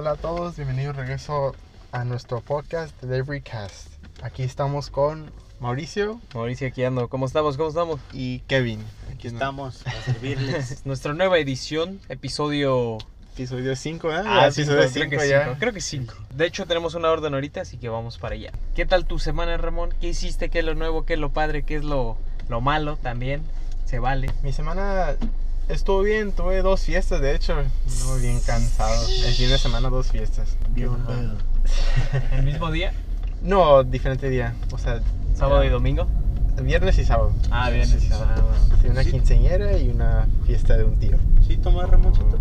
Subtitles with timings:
[0.00, 1.56] Hola a todos, bienvenidos de regreso
[1.90, 3.88] a nuestro podcast Delivery Cast.
[4.22, 7.08] Aquí estamos con Mauricio Mauricio, aquí ando.
[7.08, 7.56] ¿Cómo estamos?
[7.56, 7.98] ¿Cómo estamos?
[8.12, 8.80] y Kevin.
[9.12, 10.82] Aquí estamos a servirles.
[10.86, 12.98] Nuestra nueva edición, episodio...
[13.34, 14.22] Episodio 5, ¿eh?
[14.24, 15.44] Ah, episodio creo que 5 ya.
[15.46, 16.14] cinco, Creo que 5.
[16.32, 18.52] De hecho, tenemos una orden ahorita, así que vamos para allá.
[18.76, 19.92] ¿Qué tal tu semana, Ramón?
[20.00, 20.48] ¿Qué hiciste?
[20.48, 21.06] ¿Qué es lo nuevo?
[21.06, 21.64] ¿Qué es lo padre?
[21.64, 22.16] ¿Qué es lo,
[22.48, 23.42] lo malo también?
[23.84, 24.30] Se vale.
[24.44, 25.16] Mi semana
[25.68, 27.54] estuvo bien, tuve dos fiestas de hecho.
[27.56, 29.06] No, bien cansado.
[29.26, 30.56] El fin de semana dos fiestas.
[32.32, 32.92] ¿El mismo día?
[33.42, 34.54] No, diferente día.
[34.72, 35.00] O sea,
[35.34, 36.06] ¿Sábado y domingo?
[36.60, 37.32] Viernes y sábado.
[37.52, 37.70] Ah.
[37.72, 38.42] Sí, sí, sábado.
[38.80, 39.12] Sí, una Sí.
[39.12, 41.16] quinceañera y una fiesta de un tío.
[41.46, 42.38] ¿Sí tomás Ramoncito?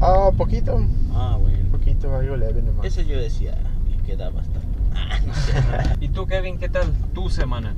[0.00, 0.80] Ah, poquito.
[1.12, 1.58] Ah, bueno.
[1.72, 2.86] Poquito, algo leve nomás.
[2.86, 3.56] Eso yo decía
[3.90, 4.60] que quedaba hasta.
[4.94, 5.52] Ah, no sé.
[6.00, 7.74] ¿Y tú, Kevin, qué tal tu semana?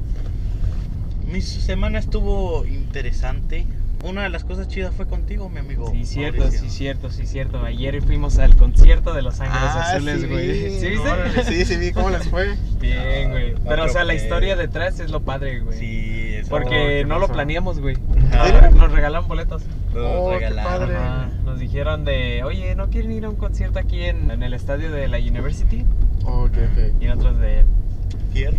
[1.26, 3.66] Mi semana estuvo interesante.
[4.04, 5.90] Una de las cosas chidas fue contigo, mi amigo.
[5.90, 6.60] Sí, cierto, Mauricio.
[6.64, 7.64] sí, cierto, sí, cierto.
[7.64, 10.70] Ayer fuimos al concierto de Los Ángeles Ah, Azules, sí, güey.
[10.78, 11.08] ¿Sí viste?
[11.08, 12.54] órale, Sí, sí, vi cómo les fue.
[12.80, 13.54] Bien, güey.
[13.54, 15.78] Ah, Pero, o sea, la historia detrás es lo padre, güey.
[15.78, 16.50] Sí, eso.
[16.50, 16.68] Porque
[17.00, 17.96] ¿qué no lo planeamos, güey.
[18.30, 18.70] Ajá.
[18.70, 19.62] Nos regalaron boletos.
[19.94, 20.72] Nos Oh, qué regalaron.
[20.80, 20.96] padre.
[20.96, 21.28] Ajá.
[21.44, 24.90] Nos dijeron de, oye, ¿no quieren ir a un concierto aquí en, en el estadio
[24.90, 25.84] de la University?
[26.24, 27.00] Ok, ok.
[27.00, 27.64] Y nosotros de,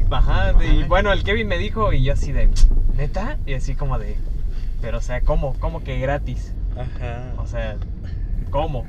[0.10, 0.54] ajá.
[0.54, 2.50] de- y bueno, el Kevin me dijo y yo así de,
[2.98, 3.38] ¿neta?
[3.46, 4.16] Y así como de,
[4.82, 5.56] pero o sea, ¿cómo?
[5.60, 6.54] ¿Cómo que gratis?
[6.78, 7.34] Ajá.
[7.38, 7.78] O sea,
[8.50, 8.86] ¿cómo?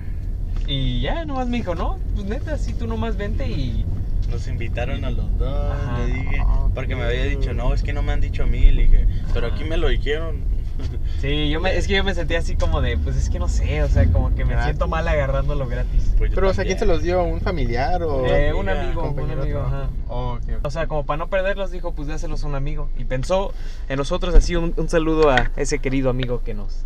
[0.67, 3.84] Y ya nomás me dijo, no, pues neta, sí, tú nomás vente y...
[4.31, 5.98] Nos invitaron a los dos, Ajá.
[5.98, 6.42] le dije.
[6.75, 8.73] Porque me había dicho, no, es que no me han dicho a mí.
[8.73, 10.42] Le dije, pero aquí me lo dijeron.
[11.21, 13.49] Sí, yo me, es que yo me sentía así como de, pues es que no
[13.49, 14.65] sé, o sea, como que me Gratis.
[14.67, 16.13] siento mal agarrándolo gratis.
[16.19, 17.23] Pues Pero, o sea, ¿quién se los dio?
[17.25, 18.27] ¿Un familiar o...?
[18.27, 19.89] Eh, un amigo, un amigo, ajá.
[20.09, 20.39] Oh.
[20.63, 22.91] O sea, como para no perderlos, dijo, pues dáselos a un amigo.
[22.99, 23.53] Y pensó
[23.89, 26.85] en nosotros así un, un saludo a ese querido amigo que nos.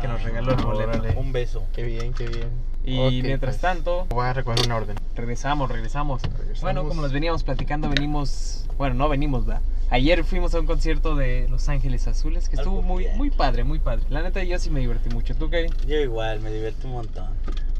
[0.00, 1.18] Que nos regaló el boleto.
[1.20, 1.64] Un beso.
[1.74, 2.48] Qué bien, qué bien.
[2.84, 4.96] Y Ok, mientras pues, tanto, Voy a recoger una orden.
[5.14, 6.60] regresamos, regresamos, Regresamos.
[6.62, 9.62] Bueno, como nos veníamos platicando, venimos, bueno, no venimos, ¿verdad?
[9.90, 13.78] Ayer fuimos a un concierto de Los Ángeles Azules que estuvo muy, muy padre, muy
[13.78, 14.04] padre.
[14.10, 15.34] La neta, yo sí me divertí mucho.
[15.34, 15.72] ¿Tú, Kevin?
[15.86, 17.28] Yo igual, me divertí un montón.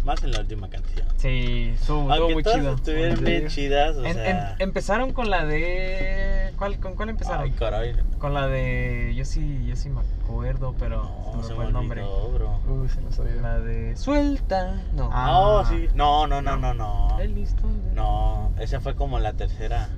[0.09, 1.07] Más en la última canción.
[1.19, 2.75] Sí, estuvo, Aunque muy todas chido.
[2.77, 4.53] estuvieron ¿En bien chidas, o En- sea...
[4.55, 6.51] en- empezaron con la de...
[6.57, 7.43] ¿Cuál, ¿Con cuál empezaron?
[7.45, 7.95] Ay, caray.
[8.19, 9.13] Con la de...
[9.15, 12.03] Yo sí, yo sí me acuerdo, pero No, no se me fue el nombre.
[12.03, 12.61] olvidó, bro.
[12.75, 13.43] Uy, se nos olvidó.
[13.43, 13.97] La de...
[13.99, 14.81] Suelta.
[14.95, 15.11] No.
[15.13, 15.27] Ah.
[15.27, 15.89] No, sí.
[15.95, 17.21] No, no, no, no, no.
[17.21, 19.91] El listón de- No, esa fue como la tercera.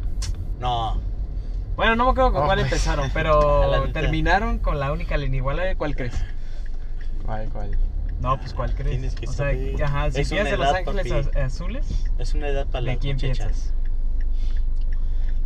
[0.59, 0.99] No.
[1.77, 5.77] Bueno, no me acuerdo con Oh, cuál empezaron, pero terminaron con la única la inigualable.
[5.77, 6.21] ¿Cuál crees?
[7.25, 7.79] ¿Cuál, cuál?
[8.21, 8.91] No, pues ¿cuál crees?
[8.91, 9.83] Tienes que o sea, saber.
[9.83, 11.39] ajá, si Es piensas una de Los Ángeles papi.
[11.41, 11.87] Azules,
[12.19, 13.73] Es una edad para ¿de quién piensas?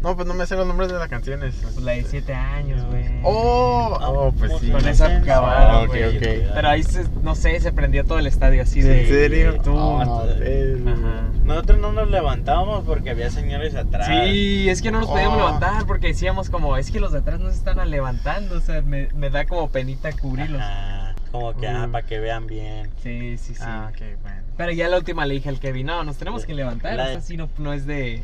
[0.02, 1.54] No, pues no me sé los nombres de las canciones.
[1.62, 2.90] Pues la de 7 años, No.
[2.90, 3.04] güey.
[3.22, 4.70] Oh, oh, pues sí.
[4.70, 6.16] Con esa cabada, Ah, ok, güey.
[6.18, 6.50] ok.
[6.54, 9.00] Pero ahí, se, no sé, se prendió todo el estadio así de...
[9.02, 9.54] ¿En serio?
[9.62, 9.72] Tú.
[10.38, 10.90] Perro.
[10.90, 11.22] Ajá.
[11.44, 14.06] Nosotros no nos levantábamos porque había señores atrás.
[14.06, 15.46] Sí, es que no nos podíamos Oh.
[15.46, 18.82] levantar porque decíamos como, es que los de atrás no se están levantando, o sea,
[18.82, 20.60] me, me da como penita cubrirlos.
[20.60, 21.03] Ajá.
[21.34, 21.90] Como que, ah, Mm.
[21.90, 22.92] para que vean bien.
[23.02, 23.60] Sí, sí, sí.
[23.66, 24.42] Ah, ok, bueno.
[24.56, 27.06] Pero ya la última le dije al Kevin, no, nos tenemos que levantar, La- o
[27.08, 28.22] sea, si no, no es de...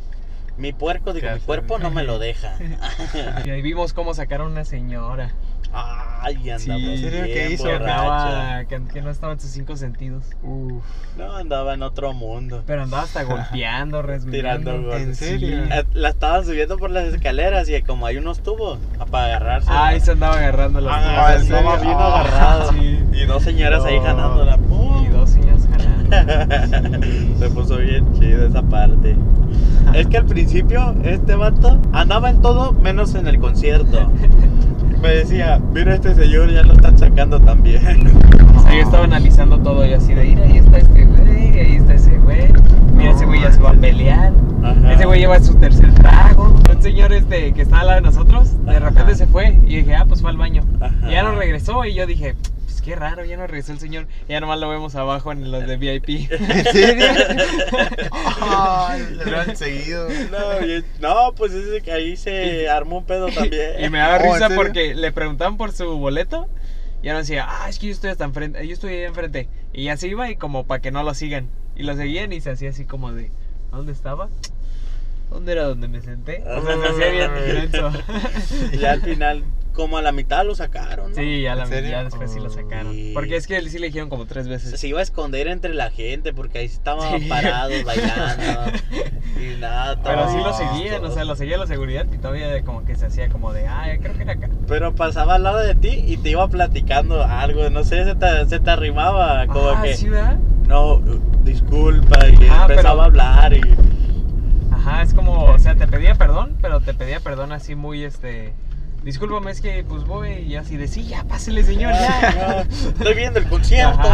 [0.60, 2.54] Mi puerco, digo, mi cuerpo no me lo deja.
[3.46, 5.30] Y ahí vimos cómo sacaron una señora
[5.72, 6.70] Ay, andaba Sí.
[6.70, 7.24] ¿En serio?
[7.24, 7.64] ¿Qué bien hizo?
[7.64, 8.00] que, borracha.
[8.00, 10.24] andaba, que, que no estaba en sus cinco sentidos.
[10.42, 10.82] Uf.
[11.16, 12.62] No, andaba en otro mundo.
[12.66, 14.02] Pero andaba hasta golpeando.
[14.30, 15.16] Tirando ¿En golpes.
[15.18, 15.64] serio?
[15.70, 18.78] Eh, La estaban subiendo por las escaleras y como hay unos tubos
[19.10, 19.68] para agarrarse.
[19.72, 21.42] Ay, se andaba agarrando los Ah, tubos.
[21.42, 21.94] estaba ¿en bien?
[21.96, 22.72] Ah, agarrado.
[22.72, 23.00] sí.
[23.12, 24.04] Y dos señoras ahí No.
[24.04, 24.56] jalándola.
[24.58, 25.04] ¡Pum!
[25.04, 25.99] Y dos niños jalando.
[27.38, 29.16] Se puso bien chido esa parte.
[29.94, 34.10] Es que al principio este vato andaba en todo menos en el concierto.
[35.02, 38.06] Me decía, mira este señor, ya lo están sacando también.
[38.56, 41.76] O sea, yo estaba analizando todo y así de, mira, ahí está este güey, ahí
[41.76, 42.52] está ese güey.
[42.94, 44.32] Mira, ese güey ya se va a pelear.
[44.62, 44.92] Ajá.
[44.92, 46.54] Ese güey lleva su tercer trago.
[46.70, 48.90] Un señor este que estaba al lado de nosotros, de Ajá.
[48.90, 49.58] repente se fue.
[49.66, 50.62] Y dije, ah, pues fue al baño.
[50.80, 50.94] Ajá.
[51.08, 52.34] Y ya no regresó y yo dije,
[52.80, 54.06] pues qué raro, ya no regresó el señor.
[54.26, 56.08] Y ya nomás lo vemos abajo en los de VIP.
[56.30, 57.06] ¿En serio?
[58.10, 60.08] Ay, lo han seguido.
[61.00, 63.84] No, pues es que ahí se armó un pedo también.
[63.84, 66.48] Y me daba Oh, ¿en risa porque le preguntaban por su boleto.
[67.02, 69.48] Y no decía, ah, es que yo estoy hasta enfrente, yo estoy ahí enfrente.
[69.72, 71.48] Y ya se iba y como para que no lo sigan.
[71.76, 73.30] Y lo seguían y se hacía así como de,
[73.72, 74.28] ¿a dónde estaba?
[75.30, 76.42] ¿Dónde era donde me senté?
[76.44, 77.90] O sea, se hacía bien menso.
[78.72, 81.10] Y ya al final, como a la mitad lo sacaron.
[81.10, 81.16] ¿no?
[81.16, 82.94] Sí, ya, la, ya después sí lo sacaron.
[83.14, 84.78] Porque es que él sí le dijeron como tres veces.
[84.78, 87.26] Se iba a esconder entre la gente porque ahí estaban Sí.
[87.28, 88.78] parados bailando.
[89.40, 92.84] y nada, Pero sí lo seguían, o sea, lo seguía la seguridad y todavía como
[92.84, 94.48] que se hacía como de, ah, creo que era acá.
[94.66, 98.46] Pero pasaba al lado de ti y te iba platicando algo, no sé, se te,
[98.46, 100.08] se te arrimaba, como ah, que, ¿sí,
[100.66, 101.00] no,
[101.44, 103.60] disculpa, y Ah, empezaba a hablar y...
[104.80, 108.52] Ajá, es como, o sea, te pedía perdón, pero te pedía perdón así muy, este...
[109.04, 112.66] Discúlpame, es que pues voy y así de, sí, ya, pásele, señor, ya.
[112.70, 113.98] Estoy viendo el concierto.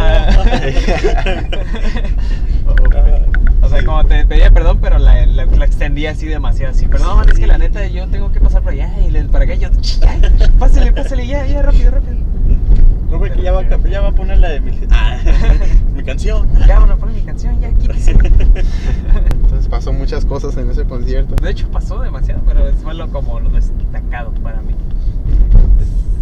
[3.61, 6.71] O sea, como te pedía perdón, pero la, la, la extendía así demasiado.
[6.71, 9.43] Así, perdón, es que la neta yo tengo que pasar por allá y le- para
[9.43, 10.17] acá yo, ya,
[10.57, 12.15] pásale, pásale, ya, ya, rápido, rápido.
[13.19, 15.17] Ve que ya va, a cap- ya va a poner la de mi, ah,
[15.95, 16.47] mi canción.
[16.67, 18.13] Ya, bueno, pon mi canción, ya, quítese.
[19.69, 21.35] Pasó muchas cosas en ese concierto.
[21.43, 24.73] De hecho, pasó demasiado, pero fue lo, como lo destacado para mí.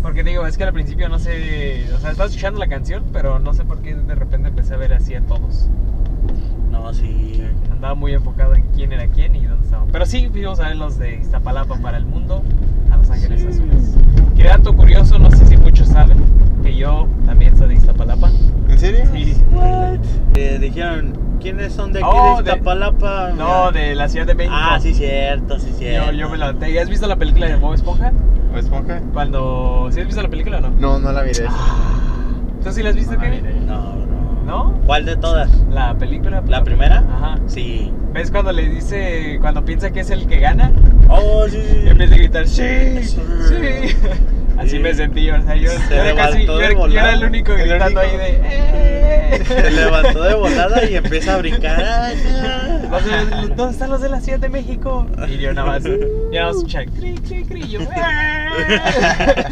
[0.02, 3.40] Porque digo, es que al principio no sé, o sea, estaba escuchando la canción, pero
[3.40, 5.68] no sé por qué de repente empecé a ver así a todos.
[6.72, 7.42] No, sí.
[7.72, 9.88] Andaba muy enfocado en quién era quién y dónde estaban.
[9.92, 12.44] Pero sí, fuimos a ver los de Iztapalapa para el mundo,
[12.92, 13.96] a Los Ángeles Azules.
[14.36, 16.18] Que dato curioso, no sé si muchos saben,
[16.62, 18.32] que yo también soy de Iztapalapa.
[18.70, 19.06] ¿En serio?
[19.12, 19.36] Sí.
[20.36, 23.32] Eh, dijeron, ¿quiénes son de aquí Oh, de de- Iztapalapa?
[23.36, 24.56] No, de la Ciudad de México.
[24.58, 26.12] Ah, sí, cierto, sí, cierto.
[26.12, 26.72] Yo, yo me levanté.
[26.74, 28.12] ¿Ya has visto la película de Bob Esponja?
[28.54, 29.02] ¿O esponja?
[29.14, 29.90] Cuando...
[29.92, 30.70] ¿Sí has visto la película o no?
[30.72, 31.46] No, no la miré.
[32.64, 33.66] ¿Tú sí la has visto, No la Kevin?
[33.68, 34.06] No, no.
[34.46, 34.80] ¿No?
[34.86, 35.50] ¿Cuál de todas?
[35.72, 36.42] La película.
[36.48, 37.00] ¿La primera?
[37.00, 37.36] Ajá.
[37.48, 37.92] Sí.
[38.14, 40.72] ¿Ves cuando le dice, cuando piensa que es el que gana?
[41.10, 41.60] Oh, sí.
[41.84, 42.64] Y empieza a gritar, sí,
[43.04, 43.18] Sí.
[43.50, 43.96] sí.
[44.58, 44.80] Así Sí.
[44.80, 47.60] me sentí, o sea, yo, Se yo era casi, yo, yo era el único El
[47.70, 48.00] gritando único.
[48.00, 49.42] ahí de, ¡eh!
[49.46, 51.84] Se levantó de volada y empieza a brincar.
[51.84, 52.80] Ay, ya.
[53.56, 55.06] ¿Dónde están los de la Ciudad de México?
[55.28, 55.92] Y yo nada más, yo
[56.32, 59.46] nada más escuchaba, cri, cri, cri, y yo, ¡eh!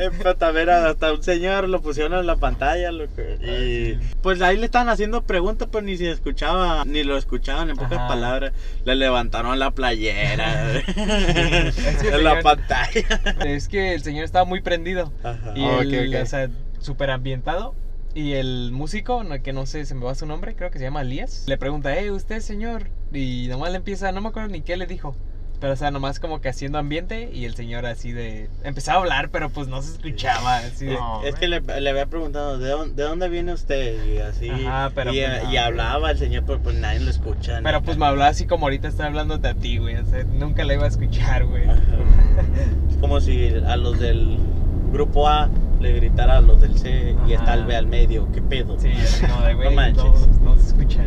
[0.00, 4.56] Empezó a ver hasta un señor lo pusieron en la pantalla loco, y pues ahí
[4.56, 8.08] le estaban haciendo preguntas pero ni se escuchaba ni lo escuchaban en pocas Ajá.
[8.08, 8.52] palabras
[8.84, 15.12] le levantaron la playera en la pantalla Es que el señor estaba muy prendido.
[15.22, 15.52] Ajá.
[15.56, 16.50] Y Ah, el, o sea,
[16.80, 17.74] súper ambientado.
[18.14, 21.02] Y el músico, que no sé, se me va su nombre, creo que se llama
[21.02, 22.88] Elías, le pregunta, eh, usted señor.
[23.12, 25.14] Y nomás le empieza, no me acuerdo ni qué le dijo.
[25.60, 28.48] Pero, o sea, nomás como que haciendo ambiente y el señor así de...
[28.62, 30.94] Empezaba a hablar, pero pues no se escuchaba, así de...
[30.94, 31.22] No.
[31.24, 34.92] es que le, le había preguntado ¿de dónde, de dónde viene usted y así Ajá,
[34.94, 37.96] pero y, pues, no, y hablaba el señor pero pues nadie lo escucha Pero pues
[37.96, 39.96] me hablaba así como ahorita estoy hablándote a ti, güey.
[39.96, 41.64] O sea, nunca la iba a escuchar, güey.
[41.64, 41.80] Ajá.
[42.90, 44.38] Es como si a los del
[44.92, 45.50] grupo A
[45.80, 48.88] le gritara a los del C y está el B al medio qué pedo Sí,
[48.88, 50.04] de, güey, No manches.
[50.40, 51.02] no, no se escucha.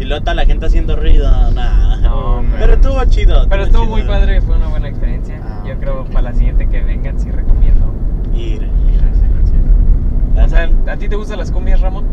[0.00, 1.96] Y luego está la gente haciendo ruido, nada.
[1.98, 2.42] No.
[2.58, 3.46] Pero estuvo chido.
[3.48, 3.96] Pero estuvo chido.
[3.96, 5.40] muy padre, fue una buena experiencia.
[5.44, 6.08] Ah, Yo creo ok.
[6.10, 7.92] para la siguiente que vengan sí recomiendo.
[8.34, 8.62] Ir.
[8.86, 10.44] Mira ese concierto.
[10.44, 12.04] O sea, ¿a ti te gustan las cumbias, Ramón?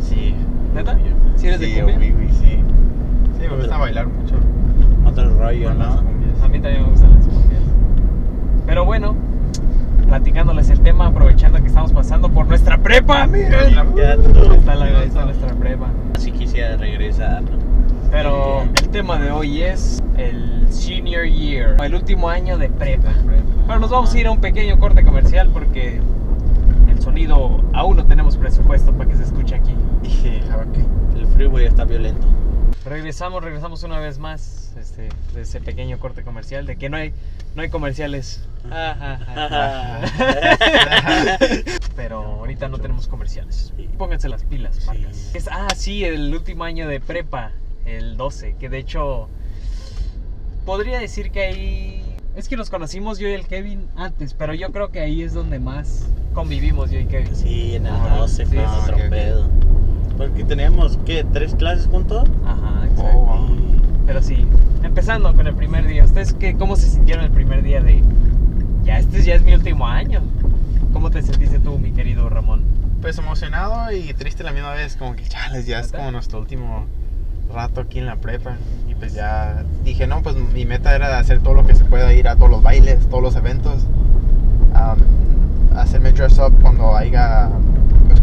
[0.00, 0.34] Sí.
[0.74, 0.98] ¿Neta?
[1.36, 1.96] ¿Sí eres de Sí, cumbia?
[1.98, 2.58] oui, oui, sí.
[3.38, 4.34] Sí, me gusta bailar mucho.
[5.06, 5.96] Otro rollo, ¿no?
[6.02, 6.42] cumbias.
[6.42, 7.62] A mí también me gustan las cumbias.
[8.66, 9.14] Pero bueno,
[10.06, 13.52] platicándoles el tema, aprovechando que estamos pasando por nuestra prepa, miren.
[14.54, 15.88] Está, la, está nuestra prepa.
[16.18, 17.42] Si quisiera regresar.
[18.10, 23.10] Pero el tema de hoy es el senior year, el último año de prepa.
[23.66, 26.00] Pero nos vamos a ir a un pequeño corte comercial porque
[26.88, 29.74] el sonido aún no tenemos presupuesto para que se escuche aquí.
[30.02, 31.16] Dije, ah, ok.
[31.16, 32.26] El freeway está violento.
[32.84, 37.12] Regresamos, regresamos una vez más este, de ese pequeño corte comercial de que no hay,
[37.56, 38.40] no hay comerciales.
[41.96, 43.72] Pero ahorita no tenemos comerciales.
[43.98, 44.86] Pónganse las pilas, Sí.
[44.86, 45.30] marcas.
[45.34, 47.50] Es- ah, sí, el último año de prepa,
[47.84, 49.28] el 12, que de hecho
[50.64, 52.02] podría decir que ahí...
[52.36, 55.32] Es que nos conocimos yo y el Kevin antes, pero yo creo que ahí es
[55.32, 57.34] donde más convivimos yo y Kevin.
[57.34, 59.48] Sí, en el Ah, 12 sí, fue otro pedo.
[60.16, 61.24] Porque teníamos, ¿qué?
[61.24, 62.28] ¿Tres clases juntos?
[62.44, 63.18] Ajá, exacto.
[63.18, 63.56] Oh, wow.
[64.06, 64.46] Pero sí,
[64.82, 66.04] empezando con el primer día.
[66.04, 68.02] ¿Ustedes qué, cómo se sintieron el primer día de...
[68.84, 70.22] Ya, este ya es mi último año.
[70.92, 72.64] ¿Cómo te sentiste tú, mi querido Ramón?
[73.02, 76.86] Pues emocionado y triste la misma vez, como que chales, ya es como nuestro último
[77.52, 78.56] rato aquí en la prepa.
[78.88, 82.12] Y pues ya dije, no, pues mi meta era hacer todo lo que se pueda,
[82.14, 83.86] ir a todos los bailes, todos los eventos,
[84.74, 84.98] am,
[85.76, 87.50] hacerme dress up cuando haya,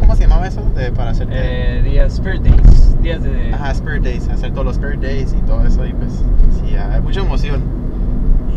[0.03, 0.62] ¿cómo se llamaba eso?
[0.75, 1.33] De, para hacerte...
[1.36, 3.53] Eh, días Spirit Days, días de...
[3.53, 5.86] Ajá, Spirit Days, hacer todos los Spirit Days y todo eso.
[5.86, 6.24] Y pues,
[6.60, 7.62] sí, hay mucha emoción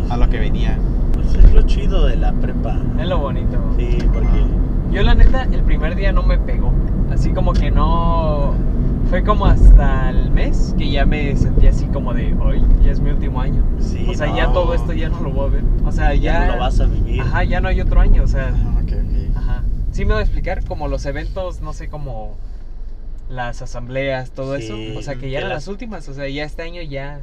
[0.09, 0.77] a lo que venía.
[1.13, 2.77] Pues es lo chido de la prepa.
[2.99, 3.57] Es lo bonito.
[3.77, 4.45] Sí, porque...
[4.91, 6.73] Yo la neta, el primer día no me pegó.
[7.11, 8.53] Así como que no...
[9.09, 12.99] Fue como hasta el mes que ya me sentí así como de, hoy ya es
[12.99, 13.63] mi último año.
[13.79, 14.35] Sí, o sea, no.
[14.35, 15.63] ya todo esto ya no lo voy a ver.
[15.85, 16.33] O sea, ya...
[16.33, 17.21] Ya no lo vas a vivir.
[17.21, 18.51] Ajá, ya no hay otro año, o sea...
[18.53, 18.76] Ah.
[19.97, 22.37] Sí me voy a explicar, como los eventos, no sé, como
[23.29, 24.99] las asambleas, todo Sí, eso.
[24.99, 26.07] O sea, que que ya eran las- las últimas.
[26.07, 27.19] O sea, ya este año ya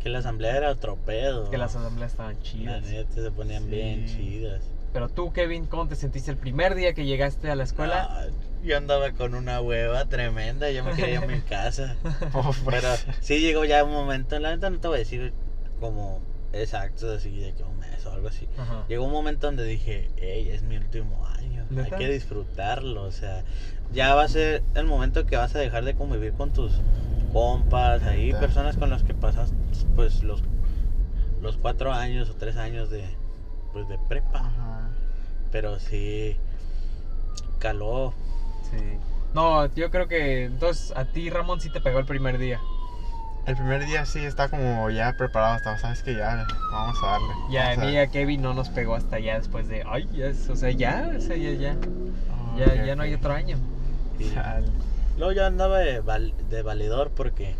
[0.00, 1.50] Que la asamblea era otro pedo.
[1.50, 2.82] que las asambleas estaban La chidas.
[2.84, 4.62] neta se ponían bien chidas.
[4.92, 8.06] Pero tú, Kevin, ¿cómo te sentiste el primer día que llegaste a la escuela?
[8.08, 8.26] Ah,
[8.62, 11.96] yo andaba con una hueva tremenda, yo me quería a mi casa.
[12.32, 12.80] Oh, pues.
[12.80, 12.88] Pero
[13.20, 15.32] sí llegó ya un momento, la neta no te voy a decir
[15.80, 16.20] como
[16.52, 18.48] exacto, así de que un mes o algo así.
[18.58, 18.84] Ajá.
[18.88, 21.96] Llegó un momento donde dije, hey, es mi último año, ¿Neta?
[21.96, 23.42] hay que disfrutarlo, o sea,
[23.92, 26.72] ya va a ser el momento que vas a dejar de convivir con tus
[27.32, 29.52] compas, ahí personas con las que pasas
[29.96, 30.42] pues los,
[31.40, 33.04] los cuatro años o tres años de,
[33.72, 34.90] pues, de prepa, Ajá.
[35.50, 36.36] pero sí,
[37.58, 38.12] caló,
[38.70, 38.98] Sí.
[39.34, 42.60] No, yo creo que entonces a ti, Ramón, sí te pegó el primer día.
[43.44, 47.34] El primer día sí está como ya preparado, estaba, sabes que ya vamos a darle.
[47.50, 50.48] Ya, a mí a Kevin no nos pegó hasta ya después de, ay, ya, es-
[50.48, 51.76] o sea, ya, o sea, ya, ya,
[52.30, 53.58] Oh, ya, ya no hay otro año.
[54.34, 54.68] Chale.
[55.16, 57.56] luego yo andaba de, val- de valedor porque,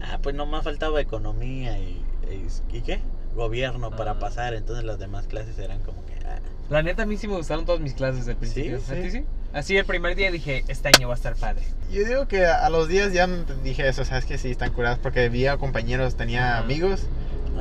[0.00, 3.00] ah, pues no me faltaba economía y, y, ¿y qué?
[3.34, 4.18] Gobierno para Ah.
[4.20, 6.14] pasar, entonces las demás clases eran como que...
[6.24, 6.38] ah,
[6.70, 8.78] La neta, a mí sí me gustaron todas mis clases del principio.
[8.78, 9.02] Sí, ¿A sí.
[9.02, 9.24] ti sí?
[9.56, 11.62] Así el primer día dije, este año va a estar padre.
[11.90, 13.26] Yo digo que a los días ya
[13.64, 16.58] dije eso, sabes que sí, están curadas porque vi a compañeros, tenía Ajá.
[16.58, 17.06] amigos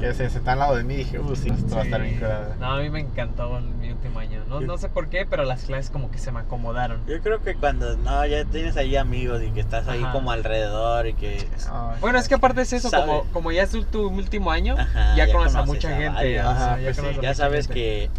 [0.01, 2.01] que se sentaban al lado de mí y dije, uh, sí, esto va a estar
[2.01, 2.57] bien curada.
[2.59, 4.43] No, a mí me encantó mi último año.
[4.49, 6.99] No, no sé por qué, pero las clases como que se me acomodaron.
[7.07, 10.11] Yo creo que cuando no ya tienes ahí amigos y que estás ahí Ajá.
[10.11, 13.71] como alrededor y que Ay, Bueno, es que aparte es eso, como, como ya es
[13.89, 16.41] tu, último año, Ajá, ya, ya conoces a mucha gente.
[16.83, 18.09] pues sí, ya mucha sabes que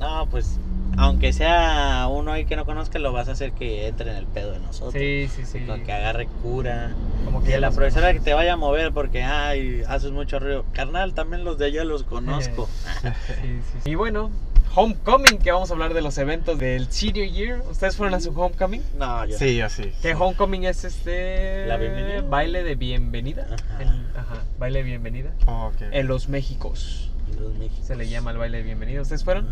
[0.00, 0.58] no, pues
[0.98, 4.26] aunque sea uno ahí que no conozca lo vas a hacer que entre en el
[4.26, 4.94] pedo de nosotros.
[4.94, 5.60] Sí, sí, sí.
[5.66, 6.92] Con que agarre cura.
[7.24, 10.38] Como que Que ya la profesora que te vaya a mover porque ay, haces mucho
[10.38, 10.64] ruido.
[10.72, 12.68] Carnal, también los de allá los conozco.
[13.02, 13.90] Sí, sí, sí.
[13.90, 14.30] Y bueno,
[14.74, 17.62] Homecoming, que vamos a hablar de los eventos del Senior Year.
[17.70, 18.82] ¿Ustedes fueron a su Homecoming?
[18.98, 19.92] No, yo Sí, yo sí.
[20.00, 21.66] Que Homecoming es este.
[21.66, 22.22] La bienvenida.
[22.22, 23.46] Baile de bienvenida.
[23.50, 23.82] Ajá.
[23.82, 25.30] El- ajá, baile de bienvenida.
[25.46, 25.82] Oh, ok.
[25.90, 27.10] En los Méxicos.
[27.38, 27.86] los Méxicos.
[27.86, 29.02] Se le llama el baile de bienvenida.
[29.02, 29.48] ¿Ustedes fueron?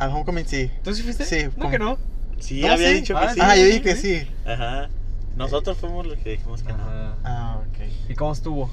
[0.00, 0.70] Al homecoming sí.
[0.82, 1.24] ¿Tú sí fuiste?
[1.24, 1.98] Sí, No, como- que no.
[2.40, 2.94] Sí, No, había sí.
[2.94, 3.40] dicho que Ah, sí.
[3.42, 4.28] Ah, yo dije que sí.
[4.46, 4.88] Ajá.
[5.36, 6.78] Nosotros fuimos los que dijimos que no.
[7.22, 8.10] Ah, ok.
[8.10, 8.70] ¿Y cómo estuvo?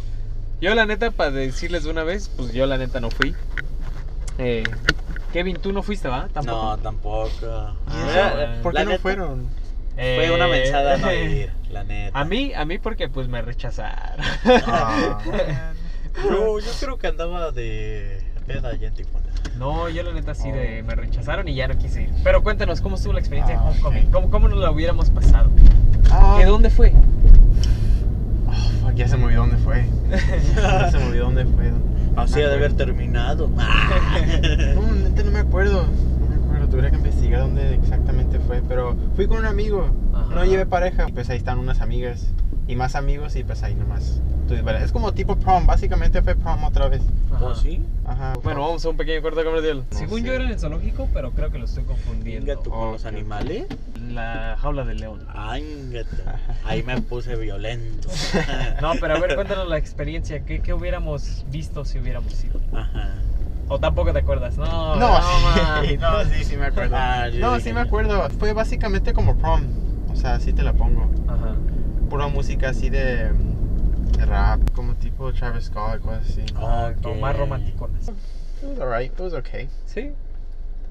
[0.62, 3.36] Yo la neta, para decirles de una vez, pues yo la neta no fui.
[4.40, 4.64] Eh,
[5.34, 6.30] Kevin, tú no fuiste, ¿va?
[6.34, 6.58] Tampoco.
[6.58, 7.30] No, tampoco.
[7.42, 8.60] ¿Y Ah?
[8.64, 9.48] ¿Por la qué no neta, fueron?
[9.96, 12.18] Fue una Eh, mensada no ir, la neta.
[12.20, 14.26] A mí, a mí porque pues me rechazaron.
[14.66, 15.20] Ah,
[16.24, 19.28] Yo, yo creo que andaba de peda allá en Tijuana.
[19.60, 22.10] No, yo la neta sí de, me rechazaron y ya no quise ir.
[22.24, 24.06] Pero cuéntanos, ¿cómo estuvo la experiencia Ah, de Homecoming?
[24.06, 24.12] ok.
[24.14, 25.50] ¿Cómo, ¿Cómo nos la hubiéramos pasado?
[26.10, 26.94] Ah, ¿De dónde fue?
[28.48, 28.52] oh,
[28.86, 29.86] fuck, ya se me olvidó dónde fue.
[30.56, 31.72] Ya se me olvidó dónde fue.
[32.16, 33.50] Así ha de haber terminado.
[34.76, 35.86] No, neta no me acuerdo.
[36.20, 38.62] No me acuerdo, tuviera que investigar dónde exactamente fue.
[38.68, 39.88] Pero fui con un amigo.
[40.14, 40.34] Ajá.
[40.36, 41.08] No llevé pareja.
[41.14, 42.28] Pues ahí están unas amigas.
[42.68, 44.20] Y más amigos y pues ahí nomás.
[44.50, 45.66] Entonces, es como tipo prom.
[45.66, 47.02] Básicamente fue prom otra vez.
[47.42, 47.82] ¿O sí?
[48.06, 48.34] Ajá.
[48.44, 49.84] Bueno, vamos a un pequeño corte comercial.
[49.92, 50.28] No Según sé.
[50.28, 52.58] yo era en el zoológico, pero creo que lo estoy confundiendo.
[52.62, 53.66] Con los animales.
[54.10, 55.26] La jaula del león.
[55.34, 55.94] Ay.
[56.66, 58.10] Ahí me puse violento.
[58.82, 60.44] No, pero a ver, cuéntanos la experiencia.
[60.46, 62.60] ¿Qué, qué hubiéramos visto si hubiéramos ido?
[62.74, 63.10] Ajá.
[63.70, 64.58] ¿O tampoco te acuerdas?
[64.58, 65.82] No, No, ma.
[65.86, 66.96] sí, no, sí, sí me acuerdo.
[66.98, 67.80] Ah, no, sí me no.
[67.82, 68.30] acuerdo.
[68.40, 69.64] Fue básicamente como prom.
[70.12, 71.10] O sea, así te la pongo.
[71.28, 71.56] Ajá.
[72.10, 73.32] Pura música así de,
[74.18, 76.46] de rap, como tipo Travis Scott, cosas así.
[76.56, 78.08] Ah, más romanticonas.
[78.08, 79.70] It was alright, it was okay.
[79.86, 80.12] Sí.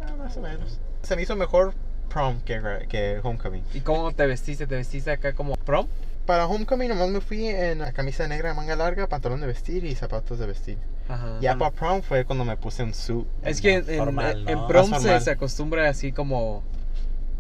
[0.03, 0.79] Ah, más o menos.
[1.03, 1.73] Se me hizo mejor
[2.09, 3.63] prom que, que homecoming.
[3.75, 4.67] ¿Y cómo te vestiste?
[4.67, 5.87] ¿Te vestiste acá como prom?
[6.27, 9.95] Para homecoming nomás me fui en la camisa negra manga larga, pantalón de vestir y
[9.95, 10.79] zapatos de vestir.
[11.09, 11.39] Ajá.
[11.41, 13.27] Ya para prom fue cuando me puse un suit.
[13.43, 14.51] Es que en, en- Formal, ¿no?
[14.51, 16.63] en prom se, se acostumbra así como.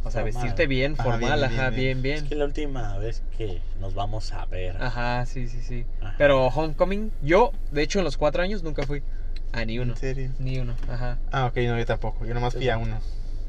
[0.07, 0.35] O sea, Formal.
[0.43, 2.29] vestirte bien, Ajá, formal, bien, ajá, bien, bien, Es bien.
[2.29, 4.81] que la última vez que nos vamos a ver.
[4.81, 5.85] Ajá, sí, sí, sí.
[6.01, 6.15] Ajá.
[6.17, 9.03] Pero Homecoming, yo, de hecho, en los cuatro años nunca fui
[9.53, 9.95] a ni uno.
[9.95, 10.31] ¿En serio?
[10.39, 11.19] Ni uno, ajá.
[11.33, 12.25] Ah, ok, no, yo tampoco.
[12.25, 13.01] Yo nomás fui a uno.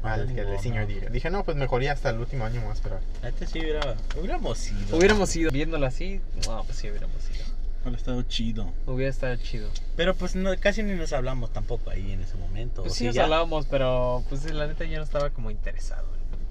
[0.02, 0.90] Al que de senior no.
[0.90, 1.12] year.
[1.12, 2.98] Dije, no, pues mejoría hasta el último año más, pero.
[3.22, 4.96] Este sí hubiera, hubiéramos ido.
[4.96, 7.44] Hubiéramos ido viéndolo así, no, pues sí, hubiéramos ido.
[7.82, 8.72] Hubiera estado chido.
[8.86, 9.70] Hubiera estado chido.
[9.96, 12.82] Pero pues no, casi ni nos hablamos tampoco ahí en ese momento.
[12.82, 13.24] Pues ¿o sí, nos ya?
[13.24, 16.06] hablábamos, pero pues la neta yo no estaba como interesado.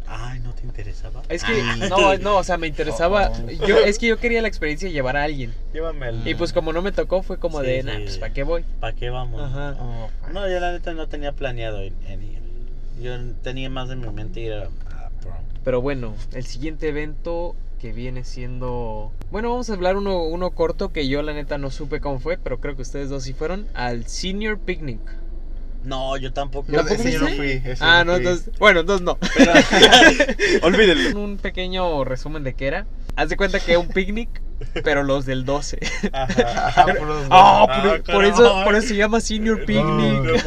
[0.08, 1.22] Ay, ¿no te interesaba?
[1.30, 1.90] Es que, Ay.
[1.90, 3.30] no, no, o sea, me interesaba.
[3.32, 3.68] Oh.
[3.68, 5.54] Yo, es que yo quería la experiencia de llevar a alguien.
[5.74, 6.28] Llévame al...
[6.28, 7.88] Y pues como no me tocó, fue como Sí, de, sí.
[7.88, 8.64] nah, pues ¿para qué voy?
[8.80, 9.42] ¿Para qué vamos?
[9.42, 9.76] Ajá.
[9.80, 10.10] Oh.
[10.32, 11.94] No, yo la neta no tenía planeado ir.
[13.02, 15.36] Yo tenía más en mi mente ir a, a prom.
[15.64, 19.12] Pero bueno, el siguiente evento que viene siendo...
[19.30, 22.38] Bueno, vamos a hablar uno, uno corto que yo la neta no supe cómo fue,
[22.38, 25.00] pero creo que ustedes dos sí fueron al Senior Picnic.
[25.88, 26.68] No, yo tampoco.
[26.72, 27.50] Yo, ¿Tampoco ese yo no fui.
[27.64, 28.22] ese Ah, no fui.
[28.24, 28.52] entonces...
[28.60, 29.18] Bueno, entonces no.
[30.64, 31.20] Olvídenlo.
[31.20, 32.86] Un pequeño resumen de qué era.
[33.16, 34.30] Haz de cuenta que un picnic,
[34.84, 35.80] pero los del 12.
[36.14, 36.36] Ajá.
[36.86, 36.86] Ah,
[37.30, 40.44] Ah, Ah, por, eso, por eso se llama Senior Picnic.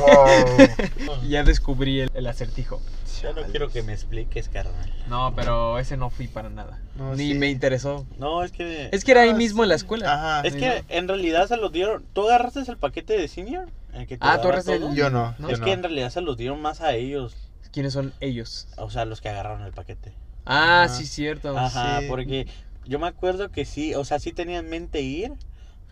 [0.00, 2.80] no ya descubrí el, el acertijo.
[3.22, 4.92] Ya no quiero que me expliques, carnal.
[5.08, 6.78] No, pero ese no fui para nada.
[6.96, 7.38] No, Ni sí.
[7.38, 8.04] me interesó.
[8.18, 8.88] No, es que.
[8.92, 10.12] Es que era ahí Ah, mismo en la escuela.
[10.12, 10.40] Ajá.
[10.46, 12.04] Es que en realidad se los dieron.
[12.12, 13.66] ¿Tú agarraste el paquete de senior?
[13.94, 14.94] ¿El que te Ah, tú agarraste el-?
[14.94, 15.34] Yo no.
[15.38, 15.48] ¿No?
[15.48, 17.36] yo Es que en realidad se los dieron más a ellos.
[17.72, 18.68] ¿Quiénes son ellos?
[18.76, 20.12] O sea, los que agarraron el paquete.
[20.46, 20.88] Ah, Ajá.
[20.94, 21.56] sí, cierto.
[21.58, 22.06] Ajá, sí.
[22.08, 22.46] porque
[22.84, 25.32] yo me acuerdo que sí, o sea, sí tenía en mente ir,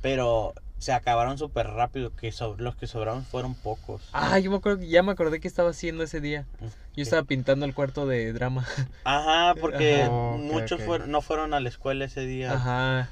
[0.00, 4.02] pero se acabaron súper rápido, que so- los que sobraron fueron pocos.
[4.12, 6.44] Ah, yo me acuerdo que ya me acordé que estaba haciendo ese día.
[6.94, 8.66] Yo estaba pintando el cuarto de drama.
[9.04, 10.10] Ajá, porque Ajá.
[10.10, 12.52] Oh, muchos fueron- no fueron a la escuela ese día.
[12.52, 13.10] Ajá.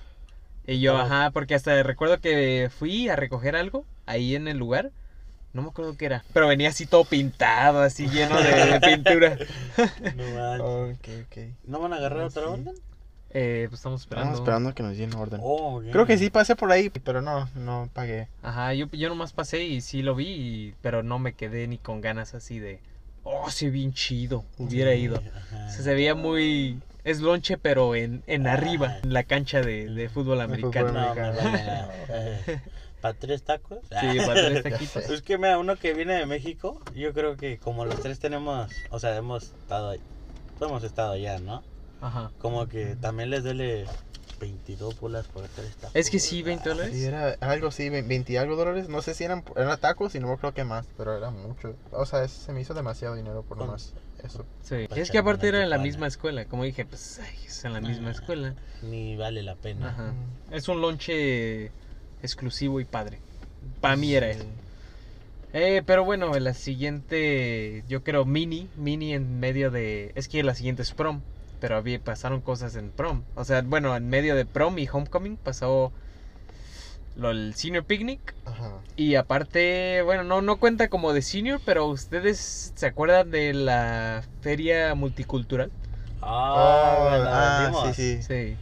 [0.72, 4.90] Y yo, ajá, porque hasta recuerdo que fui a recoger algo ahí en el lugar.
[5.52, 6.24] No me acuerdo qué era.
[6.32, 9.36] Pero venía así todo pintado, así lleno de, de pintura.
[10.14, 10.98] No, manches.
[10.98, 11.38] Ok, ok.
[11.64, 12.48] ¿No van a agarrar Ah, otra sí.
[12.48, 12.74] orden?
[13.32, 14.30] Eh, pues estamos esperando.
[14.30, 15.40] Estamos esperando que nos den orden.
[15.42, 15.80] Oh.
[15.90, 18.28] Creo que sí pasé por ahí, pero no, no pagué.
[18.42, 21.78] Ajá, yo, yo nomás pasé y sí lo vi, y- pero no me quedé ni
[21.78, 22.78] con ganas así de,
[23.24, 25.16] oh, sí, bien chido, hubiera ido.
[25.16, 25.66] Ajá.
[25.66, 26.80] O sea, se veía muy...
[27.02, 28.52] Es lonche, pero en, en Ah.
[28.52, 30.92] arriba, en la cancha de, de fútbol americano.
[30.92, 31.36] No, americano.
[31.38, 32.62] vale.
[33.00, 33.78] ¿Para tres tacos?
[33.88, 35.08] Sí, para tres taquitos.
[35.08, 38.70] Es que mira, uno que viene de México, yo creo que como los tres tenemos,
[38.90, 40.00] o sea, hemos estado ahí,
[40.60, 41.62] hemos estado allá, ¿no?
[42.02, 42.30] Ajá.
[42.38, 43.86] Como que también les duele
[44.40, 45.94] 22 bolas por tres tacos.
[45.94, 46.92] Es que sí, 20 dólares.
[46.94, 48.88] Sí, era algo así, 20 y algo dólares.
[48.88, 51.76] No sé si eran, eran tacos y no creo que más, pero era mucho.
[51.92, 53.92] O sea, es- se me hizo demasiado dinero por nomás
[54.24, 54.44] eso.
[54.62, 54.86] Sí.
[54.96, 56.44] Es que aparte era en la misma escuela.
[56.46, 58.12] Como dije, pues ay, es en la misma Ah.
[58.12, 58.54] escuela.
[58.82, 59.90] Ni vale la pena.
[59.90, 60.14] Ajá.
[60.50, 61.70] Es un lonche
[62.22, 63.18] exclusivo y padre.
[63.80, 64.44] Para mí era eso.
[65.52, 70.12] Eh, pero bueno, la siguiente, yo creo mini, mini en medio de...
[70.14, 71.22] Es que la siguiente es prom,
[71.60, 73.22] pero había, pasaron cosas en prom.
[73.34, 75.92] O sea, bueno, en medio de prom y homecoming pasó
[77.16, 78.34] lo, el senior picnic.
[78.46, 78.70] Ajá.
[78.96, 84.24] Y aparte, bueno, no, no cuenta como de senior, pero ustedes se acuerdan de la
[84.40, 85.70] feria multicultural.
[86.22, 86.54] Ah,
[87.72, 88.22] Oh, ah, sí, sí.
[88.26, 88.56] Sí.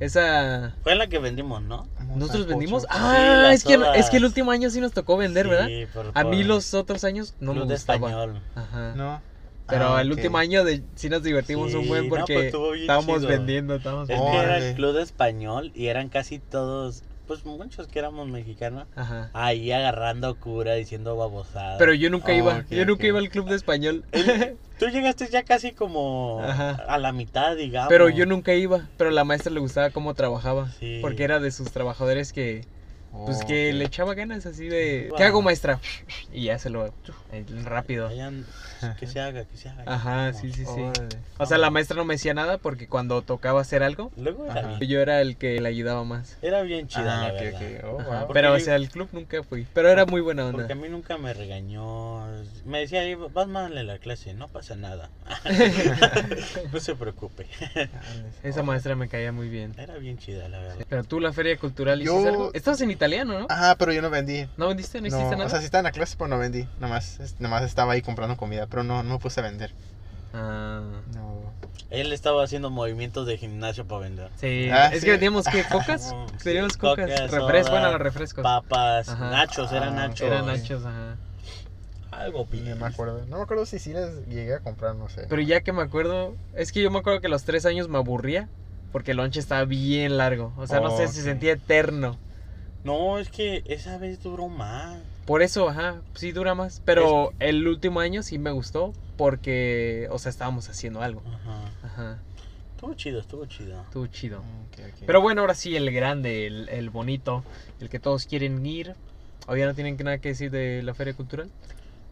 [0.00, 0.74] Esa...
[0.82, 1.86] Fue en la que vendimos, ¿no?
[2.16, 2.86] ¿Nosotros vendimos?
[2.90, 5.66] Ah, es, que, es que el último año sí nos tocó vender, ¿verdad?
[5.66, 8.08] Sí, por- A mí por los otros años no Club me de gustaba.
[8.08, 8.42] español.
[8.54, 8.94] Ajá.
[8.96, 9.22] No.
[9.66, 12.70] Pero Ah, el último año de, sí nos divertimos un buen no, porque pues, estuvo
[12.72, 13.28] bien estábamos chido.
[13.28, 17.86] vendiendo, estábamos Es que era el club de español y eran casi todos, pues muchos
[17.88, 19.30] que éramos mexicanos, Ajá.
[19.32, 21.78] ahí agarrando cura, diciendo babosadas.
[21.78, 24.04] Pero yo nunca iba, yo nunca iba al club de español.
[24.78, 26.72] Tú llegaste ya casi como Ajá.
[26.86, 27.88] a la mitad, digamos.
[27.88, 30.68] Pero yo nunca iba, pero a la maestra le gustaba cómo trabajaba.
[30.78, 30.98] Sí.
[31.00, 32.66] Porque era de sus trabajadores que,
[33.26, 35.16] pues Oh, que le echaba ganas así de, Wow.
[35.18, 35.80] ¿qué hago maestra?
[36.32, 36.92] Y ya se lo,
[37.64, 38.06] rápido.
[38.06, 38.44] Vayan,
[38.98, 39.84] que se haga, que se haga.
[39.86, 40.82] Ajá, sí, sí, sí.
[41.38, 44.76] O sea, la maestra no me decía nada porque cuando tocaba hacer algo, Luego era
[44.76, 46.36] bien, yo era el que le ayudaba más.
[46.42, 47.62] era bien chida, Ah, la ok, verdad.
[47.62, 47.84] ok.
[47.84, 48.28] Oh, wow.
[48.32, 49.66] Pero, o yo- sea, al club nunca fui.
[49.72, 50.58] Pero era muy buena onda.
[50.58, 52.26] Porque a mí nunca me regañó.
[52.64, 55.10] Me decía, "Ahí, vas mal en la clase, no pasa nada.
[56.72, 57.46] no se preocupe.
[58.42, 59.72] Esa maestra me caía muy bien.
[59.78, 60.86] Era bien chida, la verdad.
[60.88, 62.50] Pero tú la feria cultural Yo- hiciste algo.
[62.54, 63.46] Estabas en italiano, ¿no?
[63.50, 64.46] Ajá, pero yo no vendí.
[64.56, 65.00] ¿No vendiste?
[65.00, 65.46] ¿No hiciste No, nada?
[65.46, 66.66] o sea, sí estaba en la clase, pero no vendí.
[66.80, 69.72] Nomás, nomás estaba ahí comprando comida, pero no, no puse a vender.
[70.32, 70.80] Ah,
[71.14, 71.52] No.
[71.90, 74.30] Él estaba haciendo movimientos de gimnasio para vender.
[74.40, 74.68] sí.
[74.72, 75.04] Ah, es sí.
[75.06, 75.62] que vendíamos, ¿qué?
[75.70, 76.14] ¿Cocas?
[76.38, 77.10] Sí, Teníamos cocas.
[77.10, 78.42] cocas, refrescos, bueno, los refrescos.
[78.42, 79.30] Papas, Ajá.
[79.30, 80.20] nachos, eran Ah, nachos.
[80.22, 81.16] Eran nachos, ajá.
[82.10, 82.70] Algo bien.
[82.70, 83.24] No me acuerdo.
[83.26, 85.26] No me acuerdo si sí les llegué a comprar, no sé.
[85.28, 87.98] Pero ya que me acuerdo, es que yo me acuerdo que los tres años me
[87.98, 88.48] aburría
[88.92, 90.52] porque el lunch estaba bien largo.
[90.56, 91.24] O sea, no sé si Ok.
[91.26, 92.16] sentía eterno.
[92.84, 94.98] No, es que esa vez duró más.
[95.26, 96.82] Por eso, ajá, sí dura más.
[96.84, 101.22] Pero el último año sí me gustó porque, o sea, estábamos haciendo algo.
[101.26, 101.72] Ajá.
[101.82, 102.18] Ajá,
[102.74, 103.80] Estuvo chido, estuvo chido.
[103.82, 104.38] estuvo chido.
[104.40, 105.02] Ok, ok.
[105.06, 107.42] Pero bueno, ahora sí, el grande, el, el bonito,
[107.80, 108.94] el que todos quieren ir.
[109.46, 111.50] ¿O ya no tienen nada que decir de la feria cultural?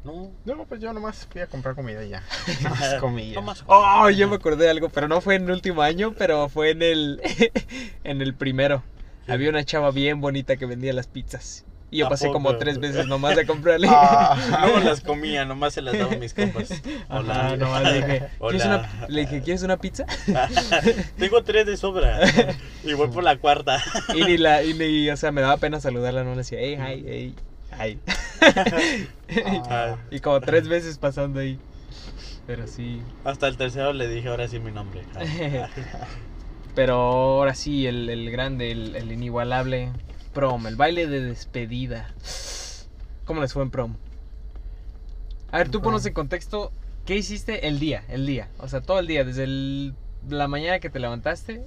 [0.04, 0.30] No.
[0.46, 2.22] No, pues yo nomás fui a comprar comida y ya.
[2.62, 3.34] Nomás comida.
[3.34, 6.14] No más Oh, yo me acordé de algo, pero no fue en el último año,
[6.16, 7.20] pero fue en el,
[8.04, 8.82] en el primero.
[9.28, 11.64] Había una chava bien bonita que vendía las pizzas.
[11.90, 13.86] Y yo ¿A pasé como tres veces nomás a comprarle.
[13.90, 14.34] Ah.
[14.74, 16.72] No las comía, nomás se las daba a mis compas.
[17.10, 18.88] Ajá, nomás le dije, ¿quieres Hola.
[18.98, 20.06] una, le dije, ¿quieres una pizza?
[21.18, 22.18] Tengo tres de sobra.
[22.82, 23.82] Y voy por la cuarta.
[24.14, 26.78] Y ni la, y ni, o sea, me daba pena saludarla, no le decía, hey,
[26.78, 27.34] hi, hey,
[27.78, 27.98] hi.
[29.68, 29.96] Ah.
[30.10, 31.58] Y como tres veces pasando ahí.
[32.46, 33.02] Pero sí.
[33.24, 35.02] Hasta el tercero le dije ahora sí mi nombre.
[36.74, 39.90] Pero ahora sí, el, el grande, el, el inigualable
[40.32, 42.12] prom, el baile de despedida.
[43.24, 43.96] ¿Cómo les fue en prom?
[45.50, 45.84] A ver, tú Prom.
[45.92, 46.72] ponos en contexto,
[47.04, 48.04] ¿qué hiciste el día?
[48.08, 49.94] El día, o sea, todo el día, desde el-
[50.28, 51.62] la mañana que te levantaste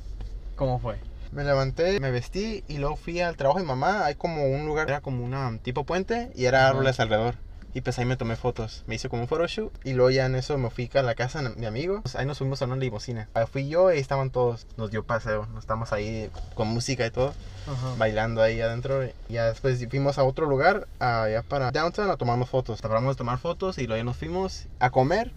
[0.56, 0.96] ¿Cómo fue?
[1.34, 4.06] Me levanté, me vestí y luego fui al trabajo de mi mamá.
[4.06, 7.36] Hay como un lugar, era como una tipo puente y era árboles alrededor.
[7.76, 8.86] Y pues ahí me tomé fotos.
[8.88, 11.42] Me hice como un photoshoot y luego ya en eso me fui a la casa
[11.42, 12.02] de mi amigo.
[12.04, 13.28] Pues ahí nos fuimos a una limusina.
[13.34, 14.66] Ahí fui yo y estaban todos.
[14.78, 15.46] Nos dio paseo.
[15.48, 17.34] Nos estamos ahí con música y todo,
[17.68, 17.96] Ajá.
[17.98, 19.04] bailando ahí adentro.
[19.04, 22.80] Y ya después fuimos a otro lugar, allá para downtown, a tomarnos fotos.
[22.80, 25.34] Tratamos de tomar fotos y luego ya nos fuimos a comer.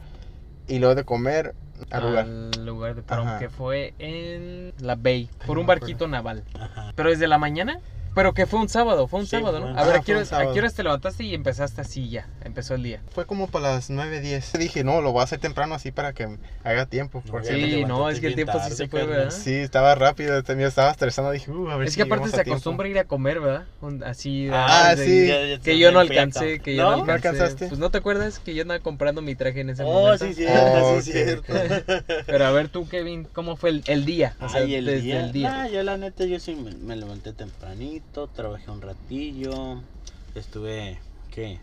[0.68, 1.56] Y luego de comer
[1.90, 2.24] al lugar.
[2.24, 6.44] Al lugar de prom, que fue en la Bay, por un barquito naval.
[6.54, 6.92] Ajá.
[6.94, 7.80] Pero desde la mañana,
[8.18, 9.78] pero que fue un sábado, fue un Sí, sábado, ¿no?
[9.78, 10.52] A ver, Ah, ¿a qué, horas, a sábado.
[10.52, 12.26] qué horas te levantaste y empezaste así ya?
[12.44, 13.00] Empezó el día.
[13.12, 14.54] Fue como para las 9, 10.
[14.58, 16.26] Dije, no, lo voy a hacer temprano así para que
[16.64, 17.22] haga tiempo.
[17.32, 19.06] No, Sí, no, es que el tiempo sí se fue.
[19.06, 19.30] ¿verdad?
[19.30, 22.38] Sí, estaba rápido, tenía- estaba estresado, dije, uh, a ver Es si que aparte se
[22.38, 23.66] a acostumbra ir a comer, ¿verdad?
[23.80, 24.48] Un- Así.
[24.52, 25.28] Ah, de- sí.
[25.28, 26.96] ya- ya Que yo no alcancé, que yo no ¿No?
[27.02, 27.28] alcancé.
[27.28, 27.68] alcanzaste?
[27.68, 30.26] Pues no te acuerdas que yo andaba comprando mi traje en ese Oh, momento.
[30.26, 31.52] sí, cierto, Oh, sí, cierto.
[32.26, 34.34] Pero a ver tú, Kevin, ¿cómo fue el, el día?
[34.40, 35.20] O sea, Ay, el desde día.
[35.20, 35.50] el día.
[35.50, 39.80] Nah, yo la neta, yo sí me, me levanté tempranito, trabajé un ratillo,
[40.34, 40.98] estuve,
[41.30, 41.60] ¿qué?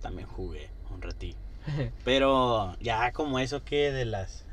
[0.00, 1.36] También jugué un ratillo.
[2.04, 4.44] Pero ya como eso que de las,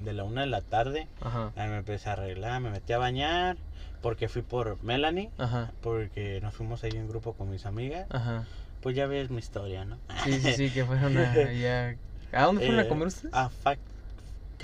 [0.00, 2.98] de la una de la tarde, Ajá, ahí me empecé a arreglar, me metí a
[2.98, 3.56] bañar,
[4.02, 8.06] porque fui por Melanie, ajá, porque nos fuimos ahí en grupo con mis amigas.
[8.10, 8.44] ajá.
[8.80, 9.98] Pues ya ves mi historia, ¿no?
[10.24, 11.96] Sí, sí, sí, que fueron a, allá-
[12.32, 13.32] ¿A dónde fueron a Eh, comer ustedes?
[13.34, 13.78] A Fac-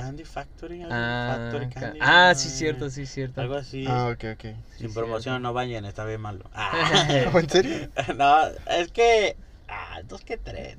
[0.00, 0.82] Candy Factory.
[0.82, 3.40] algo, Ah, Factory ca- Candy, ah, no, sí, eh, cierto, sí, cierto.
[3.40, 3.84] Algo así.
[3.86, 4.44] Ah, ok, ok.
[4.76, 6.44] Sin Sí, promoción, no vayan, está bien malo.
[7.34, 7.88] Oh, ¿En serio?
[8.16, 9.36] no, es que.
[9.68, 10.76] Ah, dos que tres.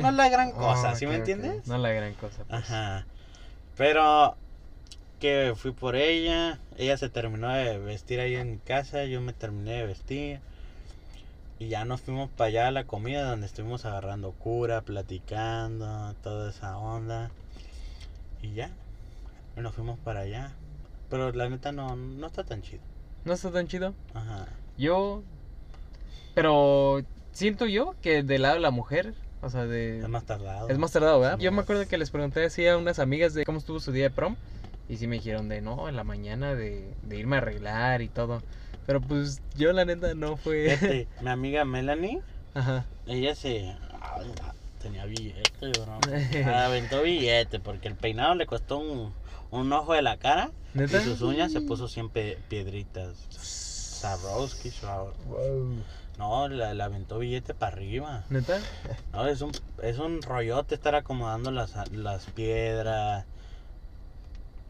[0.00, 1.66] No, es la gran cosa, Ah, ¿sí me entiendes?
[1.66, 2.44] No la gran cosa.
[2.44, 2.62] pues.
[2.70, 3.06] Ajá.
[3.76, 4.36] Pero.
[5.20, 6.58] Que fui por ella.
[6.76, 9.04] Ella se terminó de vestir ahí en mi casa.
[9.04, 10.40] Yo me terminé de vestir.
[11.58, 16.50] Y ya nos fuimos para allá a la comida donde estuvimos agarrando cura, platicando, toda
[16.50, 17.30] esa onda.
[18.44, 18.70] Y ya.
[19.56, 20.52] Y nos fuimos para allá.
[21.08, 22.82] Pero la neta no, no está tan chido.
[23.24, 23.94] ¿No está tan chido?
[24.12, 24.46] Ajá.
[24.76, 25.22] Yo.
[26.34, 27.00] Pero
[27.32, 30.00] siento yo que del lado de la mujer, o sea, de.
[30.00, 30.68] Es más tardado.
[30.68, 31.38] Es más tardado, ¿verdad?
[31.38, 33.92] Sí, Yo me acuerdo que les pregunté así a unas amigas de cómo estuvo su
[33.92, 34.36] día de prom.
[34.90, 38.08] Y sí me dijeron de no, en la mañana de, de irme a arreglar y
[38.08, 38.42] todo.
[38.86, 41.08] Pero pues yo la neta no fue.
[41.22, 42.20] Mi amiga Melanie,
[42.52, 42.84] Ajá.
[43.06, 43.74] ella se.
[44.84, 45.98] Tenía billete, bro.
[46.54, 49.14] Aventó billete porque el peinado le costó un,
[49.50, 50.50] un ojo de la cara.
[50.74, 51.00] ¿Neta?
[51.00, 53.16] Y sus uñas se puso siempre piedritas.
[53.30, 54.70] Sabrowski.
[55.28, 55.82] Wow.
[56.18, 58.24] No, le, le aventó billete para arriba.
[58.28, 58.60] ¿Neta?
[59.12, 63.24] No, es un, es un rollote estar acomodando las, las piedras.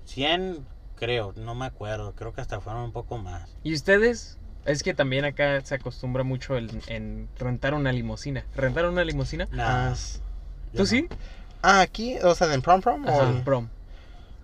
[0.05, 2.15] 100, creo, no me acuerdo.
[2.15, 3.51] Creo que hasta fueron un poco más.
[3.65, 4.39] ¿Y ustedes?
[4.65, 8.45] Es que también acá se acostumbra mucho el- en rentar una limusina.
[8.55, 9.47] ¿Rentar una limusina?
[9.51, 9.95] Nah, Ah,
[10.73, 10.87] ¿Tú no.
[10.87, 11.09] sí?
[11.63, 13.07] Ah, aquí, o sea, en prom prom.
[13.07, 13.69] Ajá, o- prom.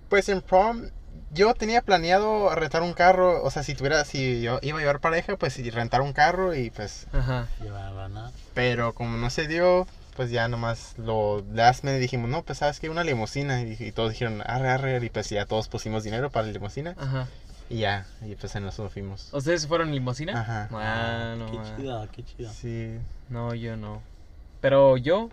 [0.08, 0.88] Pues en prom,
[1.32, 5.00] yo tenía planeado rentar un carro, o sea, si tuviera, si yo iba a llevar
[5.00, 7.46] pareja, pues rentar un carro y pues, Ajá.
[8.54, 12.80] Pero como no se dio, pues ya nomás lo last minute dijimos, no, pues sabes
[12.80, 16.30] que una limusina, y, y todos dijeron, arre, arre, y pues ya todos pusimos dinero
[16.30, 17.26] para la limusina, Ajá.
[17.70, 19.32] Y ya, y pues en eso fuimos.
[19.32, 20.38] ¿Ustedes fueron en limusina?
[20.40, 20.68] Ajá.
[20.72, 21.76] Ah, no, qué ma.
[21.76, 22.50] chido, qué chido.
[22.52, 22.98] Sí.
[23.30, 24.02] No, yo no.
[24.60, 25.30] Pero yo,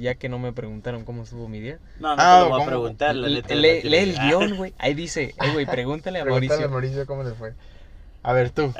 [0.00, 1.78] ya que no me preguntaron cómo estuvo mi día.
[2.00, 3.54] No, no Ah, te lo voy a preguntar, la Le- neta.
[3.54, 4.72] lee, el Ah, guion, güey.
[4.78, 6.66] Ahí dice, eh, güey, pregúntale a Pregúntale Mauricio.
[6.66, 7.52] a Mauricio cómo le fue.
[8.26, 8.72] A ver tú,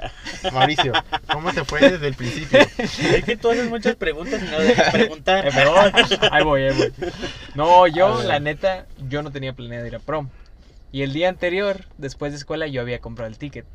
[0.55, 0.95] Mauricio,
[1.31, 2.59] ¿cómo te fue desde el principio?
[2.79, 5.47] Es que tú haces muchas preguntas y no dejas preguntar.
[5.47, 5.93] Eh, perdón.
[6.33, 6.93] Ahí voy, ahí voy.
[7.55, 10.31] No, yo, la neta, yo no tenía planeado ir a prom.
[10.94, 13.66] Y el día anterior, después de escuela, yo había comprado el ticket.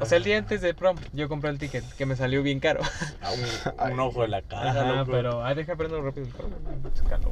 [0.00, 2.58] O sea, el día antes de prom, yo compré el ticket, que me salió bien
[2.58, 2.80] caro.
[3.22, 3.30] A
[3.84, 4.70] un, un ojo de la cara.
[4.72, 5.12] Ajá, loco.
[5.12, 5.44] pero.
[5.44, 6.32] Ah, deja prender rápido el
[7.08, 7.30] calor.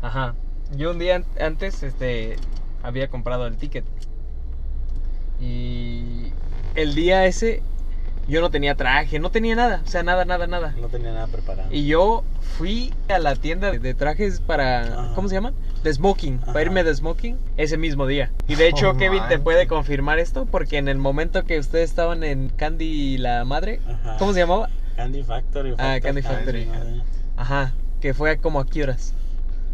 [0.00, 0.34] Ajá.
[0.74, 2.36] Yo un día an- antes, este.
[2.82, 3.84] Había comprado el ticket.
[5.38, 6.32] Y.
[6.74, 7.62] El día ese.
[8.28, 9.82] Yo no tenía traje, no tenía nada.
[9.84, 10.74] O sea, nada, nada, nada.
[10.80, 11.68] No tenía nada preparado.
[11.72, 12.22] Y yo
[12.56, 14.82] fui a la tienda de trajes para.
[14.82, 15.14] Ajá.
[15.14, 15.54] ¿Cómo se llaman?
[15.82, 16.38] De smoking.
[16.42, 16.52] Ajá.
[16.52, 18.30] Para irme de smoking ese mismo día.
[18.46, 20.46] Y de hecho, Oh, Kevin te puede confirmar esto.
[20.46, 23.80] Porque en el momento que ustedes estaban en Candy y la madre.
[23.88, 24.16] Ajá.
[24.18, 24.68] ¿Cómo se llamaba?
[24.96, 25.74] Candy Factory.
[25.78, 26.66] Ah, Candy Factory.
[26.66, 27.02] ¿no?
[27.36, 27.72] Ajá.
[28.00, 29.14] Que fue como a qué horas.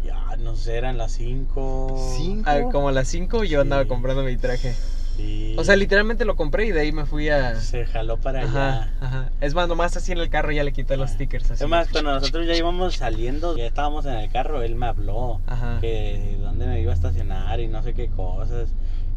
[0.03, 2.13] Ya, no sé, eran las 5.
[2.17, 2.43] ¿Cinco?
[2.49, 3.61] Ah, como a las 5 yo Sí.
[3.61, 4.73] andaba comprando mi traje.
[5.19, 5.53] Sí.
[5.57, 7.55] O sea, literalmente lo compré y de ahí me fui a.
[7.59, 8.93] Se jaló para Ajá, allá.
[9.01, 9.29] ajá.
[9.41, 11.51] Es más, nomás así en el carro ya le quité los stickers.
[11.51, 11.63] Así.
[11.63, 15.41] Es más, cuando nosotros ya íbamos saliendo, ya estábamos en el carro, él me habló
[15.47, 15.79] Ajá.
[15.81, 18.69] que dónde me iba a estacionar y no sé qué cosas.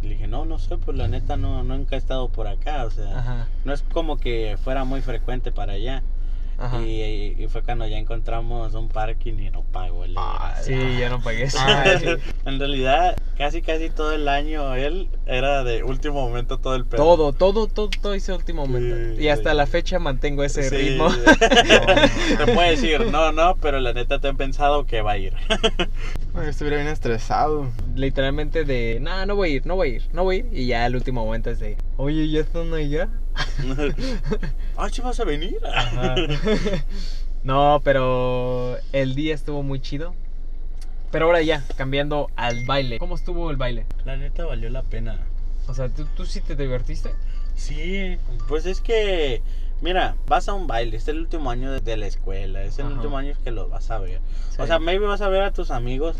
[0.02, 2.84] Y le dije, no, no sé, pues la neta no, nunca he estado por acá,
[2.86, 3.46] o sea, Ajá.
[3.64, 6.02] no es como que fuera muy frecuente para allá.
[6.84, 11.08] Y, y fue cuando ya encontramos un parking y no pagó el Ah, Sí, ya
[11.08, 11.58] no pagué eso.
[11.60, 12.06] Ah, sí.
[12.44, 17.02] En realidad, casi casi todo el año él era de último momento todo el pedo.
[17.02, 19.16] Todo, todo, todo, todo ese último momento.
[19.16, 19.56] Sí, y hasta sí.
[19.56, 20.76] la fecha mantengo ese Sí.
[20.76, 21.08] ritmo.
[22.38, 25.32] Te puede decir, no, no, pero la neta te han pensado que va a ir.
[26.32, 27.68] Bueno, estuviera bien estresado.
[27.94, 30.46] Literalmente de, no, no voy a ir, no voy a ir, no voy a ir.
[30.50, 33.10] Y ya el último momento es de, oye, ¿ya están allá?
[34.76, 35.58] ah, ¿sí vas a venir?
[35.66, 36.14] Ajá.
[37.44, 40.14] no, pero el día estuvo muy chido.
[41.10, 42.98] Pero ahora ya, cambiando al baile.
[42.98, 43.84] ¿Cómo estuvo el baile?
[44.06, 45.18] La neta valió la pena.
[45.68, 47.14] O sea, ¿tú, tú sí te divertiste?
[47.54, 48.16] Sí,
[48.48, 49.42] pues es que,
[49.82, 52.94] mira, vas a un baile, es el último año de, la escuela, es el Ajá.
[52.94, 54.20] último año que los vas a ver.
[54.58, 56.16] O sea, maybe vas a ver a tus amigos,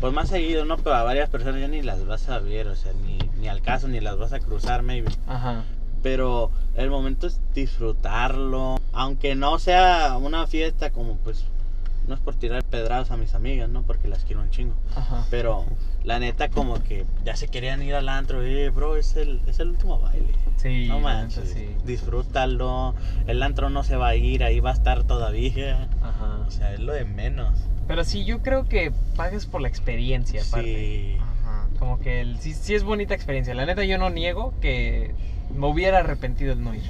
[0.00, 0.76] pues más seguido, ¿no?
[0.76, 3.62] Pero a varias personas ya ni las vas a ver, o sea, ni, ni al
[3.62, 5.10] caso, ni las vas a cruzar, maybe.
[5.26, 5.64] Ajá.
[6.06, 11.44] Pero el momento es disfrutarlo, aunque no sea una fiesta como pues,
[12.06, 13.82] no es por tirar pedradas a mis amigas, ¿no?
[13.82, 14.76] Porque las quiero un chingo.
[14.94, 15.26] Ajá.
[15.30, 15.64] Pero
[16.04, 19.58] la neta como que ya se querían ir al antro, eh, bro, es el, es
[19.58, 20.32] el último baile.
[20.58, 21.74] Sí, No manches, sí.
[21.84, 22.94] disfrútalo.
[23.26, 25.88] El antro no se va a ir, ahí va a estar todavía.
[26.02, 26.44] Ajá.
[26.46, 27.58] O sea, es lo de menos.
[27.88, 30.68] Pero sí, yo creo que pagues por la experiencia, aparte.
[30.68, 31.18] Sí.
[31.20, 31.66] Ajá.
[31.80, 33.56] Como que el, sí, sí es bonita experiencia.
[33.56, 35.12] La neta, yo no niego que
[35.54, 36.82] me hubiera arrepentido de no ir.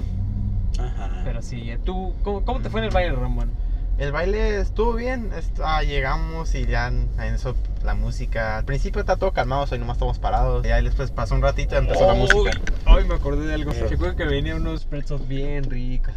[0.78, 1.22] Ajá.
[1.24, 3.50] Pero sí, ¿tú cómo, cómo te fue en el baile, Ramón?
[3.98, 5.30] El baile estuvo bien.
[5.36, 8.58] est- ah, llegamos y ya en eso la música.
[8.58, 10.66] Al principio está todo calmado, o sea, nomás estamos parados.
[10.66, 12.50] Ya después pasó un ratito y empezó la música.
[12.84, 13.72] Ay, me acordé de algo.
[13.72, 13.86] Eh.
[13.88, 16.14] Recuerdo que venían unos pretzels bien ricos.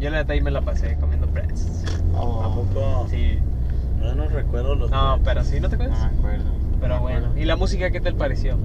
[0.00, 1.84] Yo la neta ahí me la pasé comiendo pretzels.
[2.14, 3.06] ¿A Oh, poco?
[3.08, 3.38] Sí.
[3.98, 6.12] No nos recuerdo los No, pero sí, ¿no te no acuerdas?
[6.12, 6.44] me acuerdo.
[6.80, 7.18] Pero No bueno.
[7.20, 7.38] acuerdo.
[7.40, 8.58] ¿Y la música qué te pareció?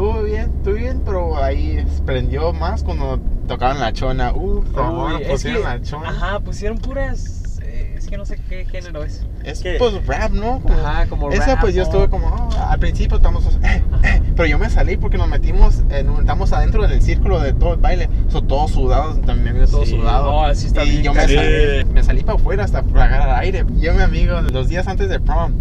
[0.00, 4.32] Estuvo bien, estuvo bien, pero ahí prendió más cuando tocaban la chona.
[4.32, 6.08] Uf, Uy, pusieron que- la chona.
[6.08, 7.58] Ajá, pusieron puras.
[7.60, 9.26] eh, es que no sé qué género es.
[9.44, 10.60] Es que- pues rap, ¿no?
[10.60, 14.22] Como- Ajá, como Esa rap, pues yo estuve como, oh, al principio estamos, eh, eh,
[14.34, 17.74] pero yo me salí porque nos metimos, en un- estamos adentro del círculo de todo
[17.74, 19.90] el baile, so, todos sudados, también me vio todo Sí.
[19.98, 20.32] sudado.
[20.32, 23.38] No, así está y bien yo me salí, me salí para afuera hasta para agarrar
[23.40, 23.66] aire.
[23.78, 25.52] Yo, mi amigo, los días antes de prom,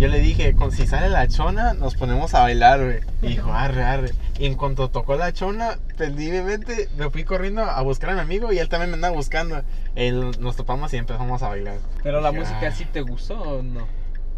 [0.00, 3.00] yo le dije, con, si sale la chona, nos ponemos a bailar, güey.
[3.22, 4.12] Y dijo, arre, arre.
[4.38, 8.14] Y en cuanto tocó la chona, perdí mi mente, me fui corriendo a buscar a
[8.14, 9.62] mi amigo y él también me andaba buscando.
[9.94, 11.76] Él, nos topamos y empezamos a bailar.
[12.02, 12.72] Pero la Dije, música "Ah".
[12.72, 13.86] sí te gustó o no?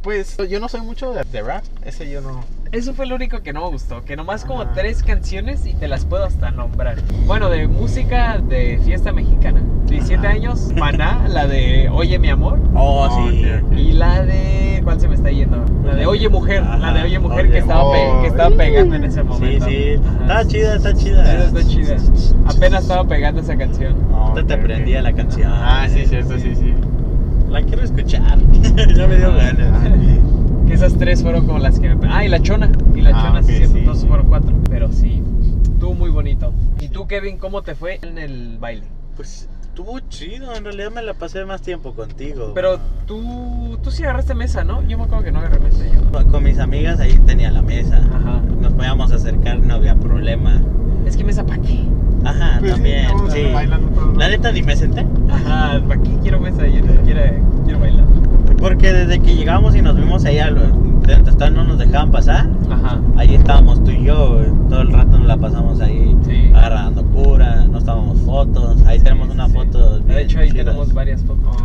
[0.03, 2.45] Pues yo no soy mucho de, de rap, ese yo no.
[2.73, 4.73] Eso fue lo único que no me gustó, que nomás como Ah.
[4.75, 6.97] tres canciones y te las puedo hasta nombrar.
[7.27, 9.61] Bueno, de música de fiesta mexicana.
[9.87, 10.35] 17 Ajá.
[10.35, 12.59] años, Maná, la de Oye mi amor.
[12.75, 13.45] Oh, Oh, sí.
[13.45, 13.73] ok, ok.
[13.79, 14.81] Y la de.
[14.83, 15.65] ¿Cuál se me está yendo?
[15.85, 16.63] La de Oye Mujer.
[16.63, 18.23] La de Ajá, Oye Mujer Oye, que, estaba pe- oh.
[18.23, 19.67] que estaba pegando en ese Sí, momento.
[19.67, 19.95] sí.
[20.25, 20.41] Ajá.
[20.41, 21.45] Está chida, está chida.
[21.45, 21.97] Está chida.
[22.47, 23.95] Apenas estaba pegando esa canción.
[24.13, 25.53] Ahorita te prendía la canción.
[25.55, 26.75] Ah, sí, cierto, sí, sí.
[27.53, 28.39] La quiero escuchar.
[28.97, 29.53] ya me dio Ah.
[29.53, 29.89] ganas.
[30.67, 32.09] Que esas tres fueron como las que me.
[32.11, 32.71] Ah, y la chona.
[32.95, 34.09] Y la Ah, chona, sí, sí, Entonces sí.
[34.09, 34.55] fueron cuatro.
[34.71, 35.23] Pero sí,
[35.63, 36.53] estuvo muy bonito.
[36.81, 38.87] ¿Y tú, Kevin, cómo te fue en el baile?
[39.17, 40.55] Pues estuvo chido.
[40.55, 42.53] En realidad me la pasé más tiempo contigo.
[42.55, 44.83] Pero tú, tú sí agarraste mesa, ¿no?
[44.87, 46.31] Yo me acuerdo que no agarré mesa yo.
[46.31, 47.97] Con mis amigas ahí tenía la mesa.
[47.97, 48.41] Ajá.
[48.61, 50.61] Nos podíamos acercar, no había problema.
[51.07, 51.85] Es que mesa para qué.
[52.25, 53.07] Ajá, Pues también.
[53.31, 53.45] Sí.
[53.45, 55.07] La los- neta ni me senté.
[55.31, 56.67] Ajá, ¿para qué quiero mesa?
[56.67, 57.33] Yo ni siquiera
[57.65, 58.05] quiero bailar.
[58.59, 60.69] Porque desde que llegamos y nos vimos ahí, al- de
[61.09, 62.49] estaban, no nos dejaban pasar.
[62.71, 63.01] Ajá.
[63.17, 64.39] Ahí estábamos tú y yo,
[64.69, 66.51] todo el rato nos la pasamos ahí Sí.
[66.55, 68.81] agarrando cura, nos tomamos fotos.
[68.87, 69.53] Ahí Sí, tenemos una sí.
[69.55, 69.99] foto.
[69.99, 71.57] De bien hecho, ahí chidas, tenemos varias fotos.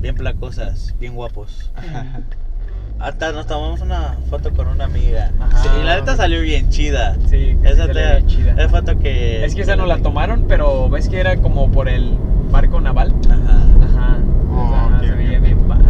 [0.00, 1.70] Bien placosas, bien guapos.
[3.00, 5.30] Hasta nos tomamos una foto con una amiga.
[5.40, 5.58] Ajá.
[5.62, 7.16] Sí, y la neta salió bien chida.
[7.28, 8.52] Sí, que Esa te- ve chida.
[8.52, 9.44] Esa foto que.
[9.44, 12.16] Es que esa no la tomaron, pero ves que era como por el
[12.52, 13.12] barco naval.
[13.28, 14.16] Ajá, Ajá.
[14.50, 15.84] Oh, Ajá, ok, se veía bien padre.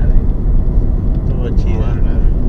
[1.27, 1.95] estuvo chida.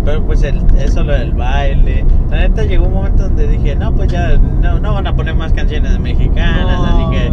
[0.06, 2.06] Pero pues el, eso lo del baile.
[2.30, 5.34] La neta llegó un momento donde dije, no, pues ya no, no van a poner
[5.36, 6.86] más canciones mexicanas, No.
[6.86, 7.32] así que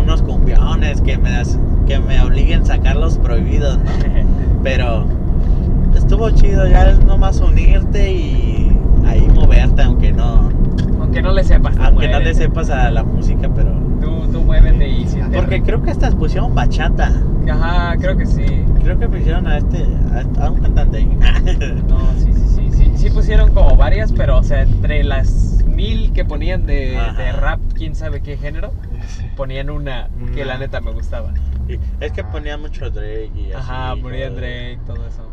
[0.00, 3.84] unos cumbiones que me, das- que me obliguen a sacar los prohibidos, ¿no?
[4.64, 5.06] Pero
[5.94, 8.76] estuvo chido, ya es nomás unirte y
[9.06, 10.50] ahí moverte, aunque no,
[11.00, 11.76] Aunque no le sepas.
[11.78, 13.70] aunque no le sepas a la música, pero...
[14.00, 15.36] Tú, tú muévete y siente.
[15.36, 17.12] Porque creo que hasta pusieron bachata.
[17.50, 18.44] Ajá, creo que sí.
[18.82, 21.04] Creo que pusieron a este, a, a un cantante.
[21.88, 22.92] No, sí, sí, sí, sí.
[22.96, 27.60] Sí pusieron como varias, pero o sea, entre las mil que ponían de, de rap,
[27.74, 28.72] quién sabe qué género,
[29.36, 31.32] ponían una que la neta me gustaba.
[32.00, 33.54] Es que ponía mucho Drake y así.
[33.54, 34.34] Ajá, ponían joder.
[34.34, 35.30] Drake, todo eso.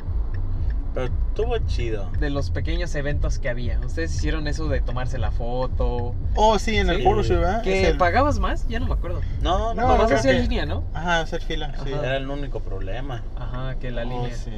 [0.93, 2.09] Pero estuvo chido.
[2.19, 3.79] de los pequeños eventos que había.
[3.79, 6.13] Ustedes hicieron eso de tomarse la foto.
[6.35, 7.03] Oh, sí, en el Sí.
[7.03, 7.61] photoshoot, ¿verdad?
[7.63, 8.67] ¿Que el- pagabas más?
[8.67, 9.21] Ya no me acuerdo.
[9.41, 10.83] No, no, No, hacía que- línea, ¿no?
[10.93, 11.91] Ajá, hacer fila, sí.
[11.91, 13.23] Era el único problema.
[13.37, 14.35] Ajá, que la Oh, línea.
[14.35, 14.51] sí.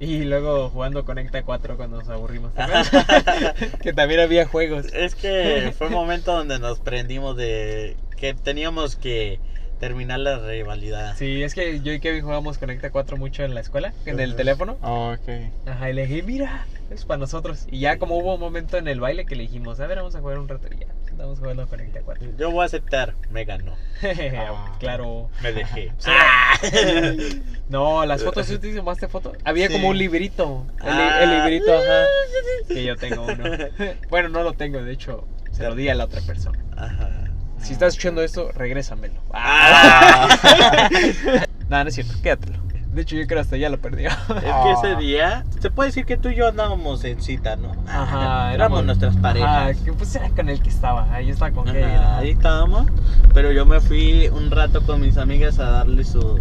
[0.00, 2.52] Y luego jugando Conecta 4 cuando nos aburrimos.
[3.82, 4.86] que también había juegos.
[4.92, 9.40] Es que fue un momento donde nos prendimos de que teníamos que
[9.82, 11.16] terminar la rivalidad.
[11.16, 14.36] Sí, es que yo y Kevin jugamos Conecta 4 mucho en la escuela, en el
[14.36, 14.76] teléfono.
[14.80, 15.28] Oh, ok.
[15.66, 17.66] Ajá, y le dije, mira, es para nosotros.
[17.68, 20.14] Y ya como hubo un momento en el baile que le dijimos, a ver, vamos
[20.14, 20.68] a jugar un rato.
[20.72, 22.28] Y ya, estamos jugando Conecta 4.
[22.38, 23.74] Yo voy a aceptar, me ganó.
[24.36, 24.76] Ah.
[24.78, 25.30] claro.
[25.42, 25.90] Me dejé.
[26.06, 26.54] Ah.
[27.68, 29.32] No, las fotos, ¿sí te tomaste foto?
[29.44, 29.72] Había Sí.
[29.74, 30.64] como un librito.
[30.80, 31.20] El, li- Ah.
[31.24, 32.04] el librito, ajá.
[32.68, 33.44] Que yo tengo uno.
[34.10, 36.62] Bueno, no lo tengo, de hecho, se lo di a la otra persona.
[36.76, 37.08] Ajá.
[37.62, 39.20] Si estás escuchando esto, regrésamelo.
[39.32, 40.28] Ah.
[41.68, 42.58] No, no es cierto, quédatelo.
[42.92, 44.10] De hecho, yo creo hasta ya lo perdió.
[44.10, 47.72] Es que ese día, se puede decir que tú y yo andábamos en cita, ¿no?
[47.88, 49.48] Ajá, éramos nuestras parejas.
[49.48, 51.10] Ajá, que pues era con el que estaba.
[51.14, 52.18] Ahí estaba con ajá.
[52.18, 52.86] ahí estábamos,
[53.32, 56.40] pero yo me fui un rato con mis amigas a darle su...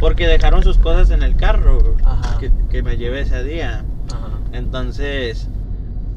[0.00, 2.38] Porque dejaron sus cosas en el carro Ajá.
[2.40, 3.84] que, que me llevé ese día.
[4.12, 4.30] Ajá.
[4.52, 5.46] Entonces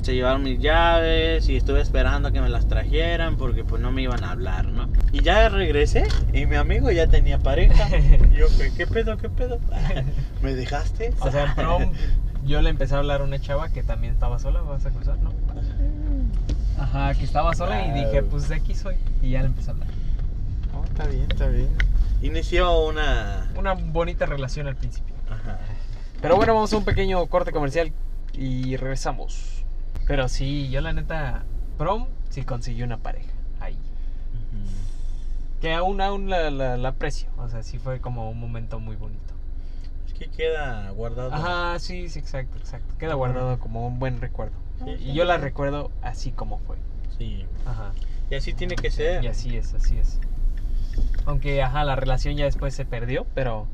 [0.06, 3.92] se llevaron mis llaves y estuve esperando a que me las trajeran porque pues no
[3.92, 4.88] me iban a hablar, ¿no?
[5.12, 7.90] Y ya regresé y mi amigo ya tenía pareja.
[7.98, 9.58] Y yo, ¿qué, qué pedo, qué pedo?
[10.44, 11.12] ¿Me dejaste?
[11.22, 11.92] O sea, en prom,
[12.46, 14.62] yo le empecé a hablar a una chava que también estaba sola.
[14.62, 15.34] ¿Vas a cruzar, no?
[16.78, 18.98] Ajá, que estaba sola y dije, pues de aquí soy.
[19.24, 19.88] Y ya le empecé a hablar.
[20.78, 21.70] Oh, está bien, está bien.
[22.22, 23.50] Inició una...
[23.58, 25.16] Una bonita relación al principio.
[25.32, 25.58] Ajá.
[26.22, 27.92] Pero bueno, vamos a un pequeño corte comercial
[28.34, 29.65] y regresamos.
[30.08, 31.44] Pero sí, yo la neta,
[31.78, 33.78] prom sí conseguí una pareja ahí.
[35.62, 37.30] Que aún, aún la, la, la aprecio.
[37.38, 39.34] O sea, sí fue como un momento muy bonito.
[40.08, 41.34] Es que queda guardado.
[41.34, 42.94] Ajá, sí, sí, exacto, exacto.
[43.00, 44.54] Queda guardado como un buen recuerdo.
[44.84, 45.14] Sí, Y sí.
[45.14, 46.78] yo la recuerdo así como fue.
[47.18, 47.46] Sí.
[47.66, 47.94] Ajá.
[48.30, 49.24] Y así tiene que ser.
[49.24, 50.20] Y así es, así es.
[51.26, 53.68] Aunque, ajá, la relación ya después se perdió, pero...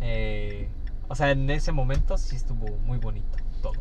[0.00, 0.68] eh,
[1.08, 3.74] o sea, en ese momento sí estuvo muy bonito todo.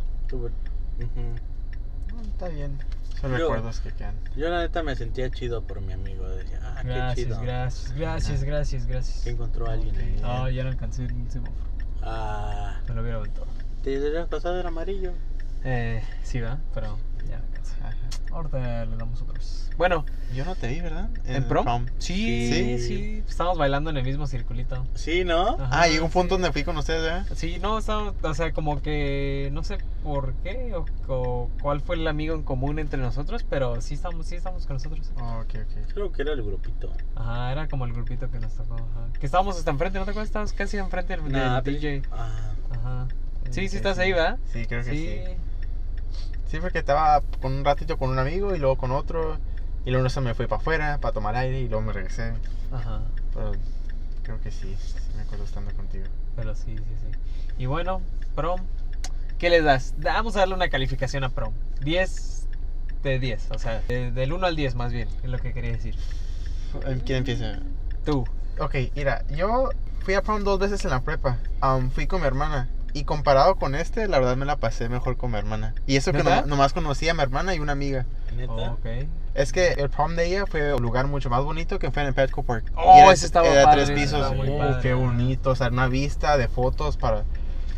[1.06, 2.78] Oh, está bien.
[3.20, 4.16] Son Yo- recuerdos que quedan.
[4.36, 6.28] Yo la neta me sentía chido por mi amigo.
[6.30, 7.42] Decía, ah, qué Gracias, chido.
[7.42, 9.24] gracias, gracias, gracias, gracias.
[9.24, 10.20] Que encontró a alguien ahí.
[10.22, 11.58] No, ya no alcancé el semáforo.
[12.02, 13.48] Ah, Me lo hubiera aventado.
[13.84, 15.12] te hubieras pasado el amarillo.
[15.66, 17.75] Eh, sí, va, pero ya no alcancé.
[17.82, 17.95] Ajá.
[18.32, 19.65] Ahorita le damos otra vez.
[19.77, 20.05] Bueno,
[20.36, 21.10] Yo no te vi, ¿verdad?
[21.25, 21.86] ¿en prom?
[21.99, 22.51] Sí.
[22.51, 24.86] Sí, sí, Estábamos bailando en el mismo circulito.
[24.93, 25.51] Sí, ¿no?
[25.51, 26.41] Ajá, Ah, llegó un punto sí.
[26.41, 27.25] donde fui con ustedes, ¿verdad?
[27.34, 31.95] Sí, no, estábamos, o sea, como que no sé por qué o, o cuál fue
[31.95, 35.12] el amigo en común entre nosotros, pero sí estamos, sí estamos con nosotros.
[35.17, 35.93] Oh, ok, ok.
[35.93, 36.91] Creo que era el grupito.
[37.15, 38.75] Ajá, era como el grupito que nos tocó.
[38.75, 39.08] Ajá.
[39.17, 40.27] Que estábamos hasta enfrente, ¿no te acuerdas?
[40.27, 42.01] Estábamos casi enfrente del, del Nah, pero- DJ.
[42.12, 43.08] Ah, Ajá.
[43.49, 44.03] Sí, sí Sí, estás sí.
[44.03, 44.38] ahí, ¿verdad?
[44.51, 44.97] Sí, creo que sí.
[45.25, 45.34] Sí,
[46.58, 49.38] porque estaba con un ratito con un amigo y luego con otro.
[49.86, 52.34] Y luego se me fui para afuera para tomar aire y luego me regresé.
[52.72, 53.02] Ajá.
[53.34, 53.52] Pero
[54.24, 56.06] creo que sí, sí me acuerdo estando contigo.
[56.36, 57.18] Pero sí, sí, sí.
[57.58, 58.02] Y bueno,
[58.36, 58.62] prom,
[59.38, 59.94] ¿qué les das?
[59.98, 61.54] Vamos a darle una calificación a prom.
[61.82, 62.48] 10
[63.04, 65.72] de 10, o sea, de- del 1 al 10 más bien, es lo que quería
[65.72, 65.96] decir.
[67.06, 67.60] ¿Quién empieza?
[68.06, 68.26] Tú.
[68.60, 69.70] Ok, mira, yo
[70.04, 71.38] fui a prom dos veces en la prepa.
[71.64, 72.68] Um, fui con mi hermana.
[72.93, 75.73] Y comparado con este, la verdad me la pasé mejor con mi hermana.
[75.88, 78.06] Y eso que no- nomás conocí a mi hermana y una amiga.
[78.47, 78.78] Oh.
[79.36, 82.10] Es que el prom de ella fue un lugar mucho más bonito que fue en
[82.10, 82.71] el Petco Park.
[82.75, 84.19] Oh, Y era- ese estaba era padre, tres pisos.
[84.21, 84.82] estaba muy Uh, padre.
[84.82, 85.49] qué bonito.
[85.52, 87.23] O sea, una vista de fotos para...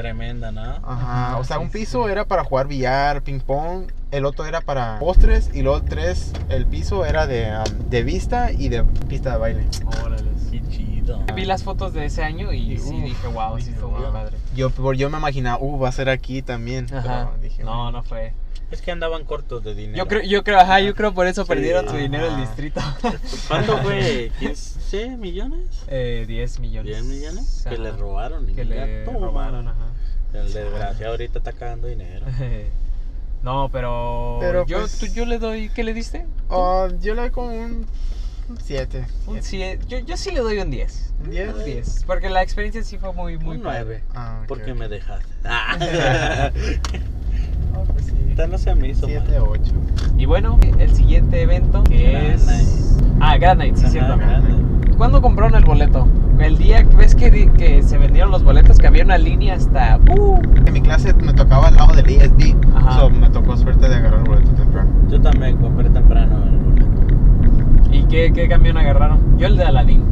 [0.02, 0.62] Tremenda, ¿no?
[0.84, 1.38] Ajá.
[1.38, 1.80] O sea, un sí.
[1.80, 3.92] piso era para jugar billar, ping pong.
[4.12, 5.50] El otro era para postres.
[5.54, 9.66] Y luego tres, el piso era de, um, de vista y de pista de baile.
[10.04, 10.30] Órale.
[10.52, 11.24] Qué chido.
[11.36, 13.92] Vi las fotos de ese año y Y, sí uf, dije, wow, sí dije, estuvo
[13.92, 14.12] muy wow.
[14.14, 14.38] padre.
[14.56, 16.88] Yo, por- yo me imaginaba, uh, va a ser aquí también.
[16.94, 17.30] Ajá.
[17.32, 18.34] Pero dije, No, no fue.
[18.72, 19.98] Es que andaban cortos de dinero.
[19.98, 22.80] Yo creo, yo creo, ajá, yo creo por eso Sí, perdieron su dinero el distrito.
[23.50, 24.32] ¿Cuánto fue?
[24.40, 25.84] ¿15 millones?
[25.88, 26.98] Eh, 10 millones.
[26.98, 27.62] ¿10 millones?
[27.68, 27.84] Que Ajá.
[27.84, 28.50] le robaron.
[28.50, 29.20] y Que ya le toma.
[29.20, 29.88] robaron, ajá.
[30.34, 32.26] El desgraciado ahorita está cagando dinero.
[33.44, 36.28] No, pero, Pero, yo, pues- tú- yo le doy, ¿qué le diste?
[36.48, 37.88] Oh, yo le doy como un
[38.62, 39.04] 7.
[39.26, 41.12] Un sie- yo, yo sí le doy un 10.
[41.24, 41.54] ¿Un 10?
[41.56, 42.04] Un 10.
[42.06, 43.80] Porque la experiencia sí fue muy, muy Un padre.
[43.84, 44.04] 9.
[44.14, 44.78] Ah, ok, Porque ok.
[44.78, 45.28] me dejaste.
[45.44, 46.52] Ah.
[47.76, 48.14] Oh, pues sí.
[48.30, 49.62] Esta no se me hizo 7, 8.
[50.18, 52.46] Y bueno, el siguiente evento que es.
[52.46, 52.68] Night.
[53.20, 54.18] Ah, Grand Night, sí, Ajá, cierto.
[54.18, 54.96] grande.
[54.98, 56.08] ¿Cuándo compraron el boleto?
[56.40, 60.00] El día que ves que, que se vendieron los boletos, que había una línea hasta.
[60.10, 60.40] ¡Uh!
[60.66, 62.32] En mi clase me tocaba al lado del.
[62.76, 62.92] Ajá.
[63.00, 64.90] So me tocó suerte de agarrar el boleto temprano.
[65.10, 67.92] Yo también compré temprano el boleto.
[67.92, 69.38] ¿Y qué, qué camión agarraron?
[69.38, 70.04] Yo el de Aladdin.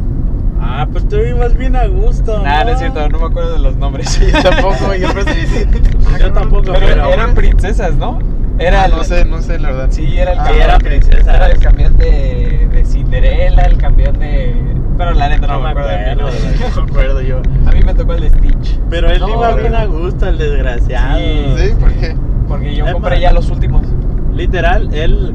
[0.62, 2.41] Ah, pues tú ibas bien a gusto.
[2.43, 4.20] Nah, no es cierto, no me acuerdo de los nombres.
[4.34, 5.68] Yo tampoco, yo pensé decir.
[6.20, 8.20] Yo tampoco, Pero, pero- eran princesas, ¿no?
[8.60, 9.88] Era Ah, el- no sé, no sé, la verdad.
[9.89, 11.36] Sí, era el Ah, era princesa.
[11.36, 14.53] Era el camión de, de Cinderella, el camión de.
[14.97, 16.70] Pero la neta no, No me acuerdo del acuerdo, güey.
[16.76, 17.41] No me acuerdo yo.
[17.66, 18.80] A mí me tocó el de Stitch.
[18.89, 21.20] Pero él No, iba bien a gusto, el desgraciado.
[21.20, 21.53] Sí.
[21.57, 21.74] ¿Sí?
[21.80, 22.16] ¿Por qué?
[22.49, 23.88] Porque yo Es compré más, ya los últimos.
[24.34, 25.34] Literal, él.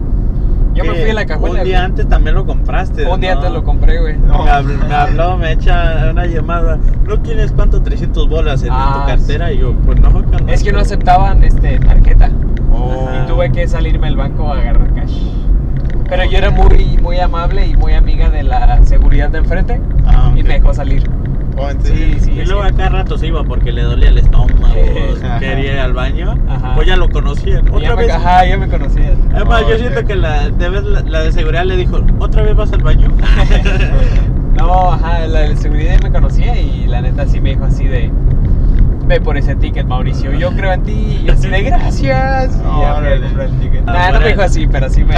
[0.74, 1.60] Yo me fui a la cajuela.
[1.60, 1.84] Un día güey.
[1.86, 3.06] antes también lo compraste.
[3.06, 3.38] Un día ¿no?
[3.40, 4.16] antes lo compré, güey.
[4.18, 4.44] No.
[4.44, 6.78] Me, habló, me habló, me echa una llamada.
[7.06, 7.80] ¿No tienes cuánto?
[7.82, 9.48] 300 bolas en, en Ah, tu cartera.
[9.48, 9.54] sí.
[9.54, 10.50] Y yo, pues no, carnal.
[10.50, 12.30] Es que no aceptaban este, tarjeta.
[12.72, 13.08] Oh.
[13.22, 15.16] Y tuve que salirme del banco a agarrar cash.
[16.08, 19.80] Pero yo era muy, muy amable y muy amiga de la seguridad de enfrente.
[20.06, 21.02] Ah, Y me dejó salir.
[21.56, 21.68] Oh.
[21.70, 24.74] Y luego acá rato se iba porque le dolía el estómago,
[25.38, 26.36] quería ir al baño.
[26.48, 26.74] Ajá.
[26.74, 27.64] Pues ya lo conocían.
[27.66, 28.10] ya Otra me, vez.
[28.12, 29.14] ajá, ya me conocían.
[29.32, 32.42] Además, Oh, yo siento que la de, vez la, la de seguridad le dijo, ¿otra
[32.42, 33.08] vez vas al baño?
[34.56, 38.10] No, ajá, la de seguridad me conocía y la neta sí me dijo así de
[39.06, 40.32] ve por ese ticket, Mauricio.
[40.32, 42.60] Yo creo en ti y así de gracias.
[42.76, 42.98] Y ya
[43.44, 43.84] el ticket.
[43.84, 45.14] Nah, no me dijo así, pero sí me.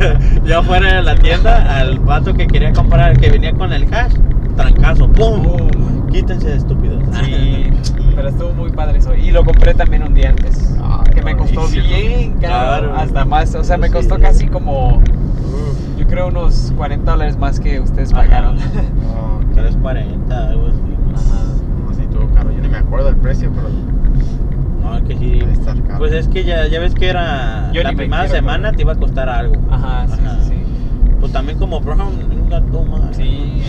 [0.44, 4.12] yo fuera de la tienda, al vato que quería comprar, que venía con el cash,
[4.56, 5.42] trancazo, ¡pum!
[5.42, 6.06] Pum.
[6.10, 7.02] Quítense de estúpidos.
[7.24, 7.70] Sí,
[8.16, 9.14] pero estuvo muy padre eso.
[9.14, 10.74] Y lo compré también un día antes.
[10.82, 11.86] Ah, que me costó buenísimo.
[11.86, 12.40] bien caro.
[12.88, 12.96] Claro.
[12.96, 13.54] Hasta más.
[13.54, 13.92] O sea, me Sí.
[13.94, 14.96] costó casi como.
[14.98, 15.98] Uf.
[15.98, 18.56] Yo creo unos 40 dólares más que ustedes pagaron.
[18.56, 20.78] No, 340, algo así.
[21.14, 21.44] Ajá.
[21.86, 22.50] no sé, estuvo caro.
[22.52, 23.68] Yo ni me acuerdo del precio, pero.
[24.82, 25.38] No, es que sí.
[25.40, 25.98] Debe estar caro.
[25.98, 28.72] Pues es que ya, ya ves que era Yo la ni me primera quiero semana
[28.72, 29.54] te iba a costar algo.
[29.70, 30.38] Ajá, sí, Ajá.
[30.42, 30.62] sí, sí.
[31.20, 33.16] Pues también como Brown, un gato más.
[33.16, 33.62] Sí.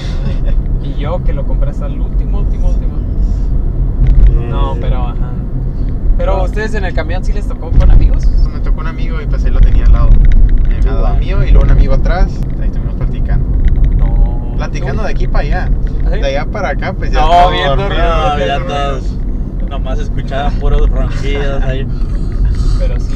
[0.83, 2.93] Y yo que lo compré hasta el último, último, último.
[4.49, 5.31] No, pero ajá.
[6.17, 8.27] Pero ustedes en el camión sí les tocó con amigos?
[8.51, 10.09] Me tocó un amigo y pues él lo tenía al lado.
[10.89, 11.15] Ah.
[11.19, 12.31] mío y luego un amigo atrás.
[12.61, 12.71] Ahí.
[14.67, 15.69] Platicando de aquí para allá.
[16.05, 16.19] ¿Ah, sí?
[16.19, 17.21] De allá para acá, pues ya.
[17.21, 17.87] No, todo bien dormido,
[18.29, 18.99] No, bien ya dormido.
[18.99, 19.11] todos
[19.69, 21.87] nomás escuchaban puros ronquidos ahí.
[22.79, 23.15] Pero sí.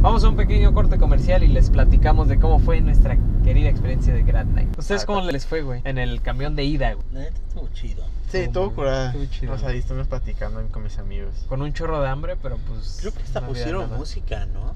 [0.00, 4.12] Vamos a un pequeño corte comercial y les platicamos de cómo fue nuestra querida experiencia
[4.12, 4.78] de Grand Night.
[4.78, 5.80] ¿Ustedes Ah, cómo les fue, güey?
[5.84, 7.06] En el camión de ida, güey.
[7.12, 8.04] La neta estuvo chido.
[8.28, 9.06] Sí, Estuvo curada.
[9.12, 9.52] estuvo chido.
[9.54, 11.46] O sea, ahí estuvimos platicando con mis amigos.
[11.48, 12.98] Con un chorro de hambre, pero pues.
[13.00, 14.74] Creo que hasta no pusieron música, ¿no?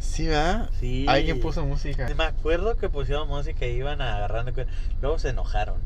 [0.00, 0.68] Sí, ¿verdad?
[0.80, 1.06] Sí.
[1.08, 2.08] Alguien puso música.
[2.16, 4.50] Me acuerdo que pusieron música y iban agarrando.
[5.02, 5.76] Luego se enojaron.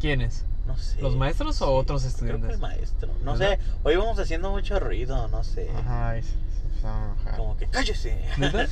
[0.00, 0.44] ¿Quiénes?
[0.66, 1.00] No sé.
[1.02, 2.50] ¿Los maestros o otros Creo que estudiantes?
[2.54, 3.10] el maestro.
[3.22, 3.58] No ¿Verdad?
[3.58, 3.72] sé.
[3.82, 5.68] Hoy íbamos haciendo mucho ruido, no sé.
[5.76, 6.36] Ajá, y se, se
[6.68, 7.36] empezaron a enojar.
[7.36, 8.18] Como que cállese.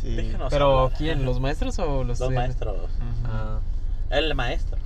[0.00, 0.14] Sí.
[0.16, 0.96] Déjenos ¿Pero hablar.
[0.96, 1.26] quién?
[1.26, 2.56] ¿Los maestros o los Los estudiantes?
[2.58, 2.84] maestros.
[2.84, 3.26] Ujú.
[3.26, 3.60] Ah.
[4.08, 4.78] El maestro.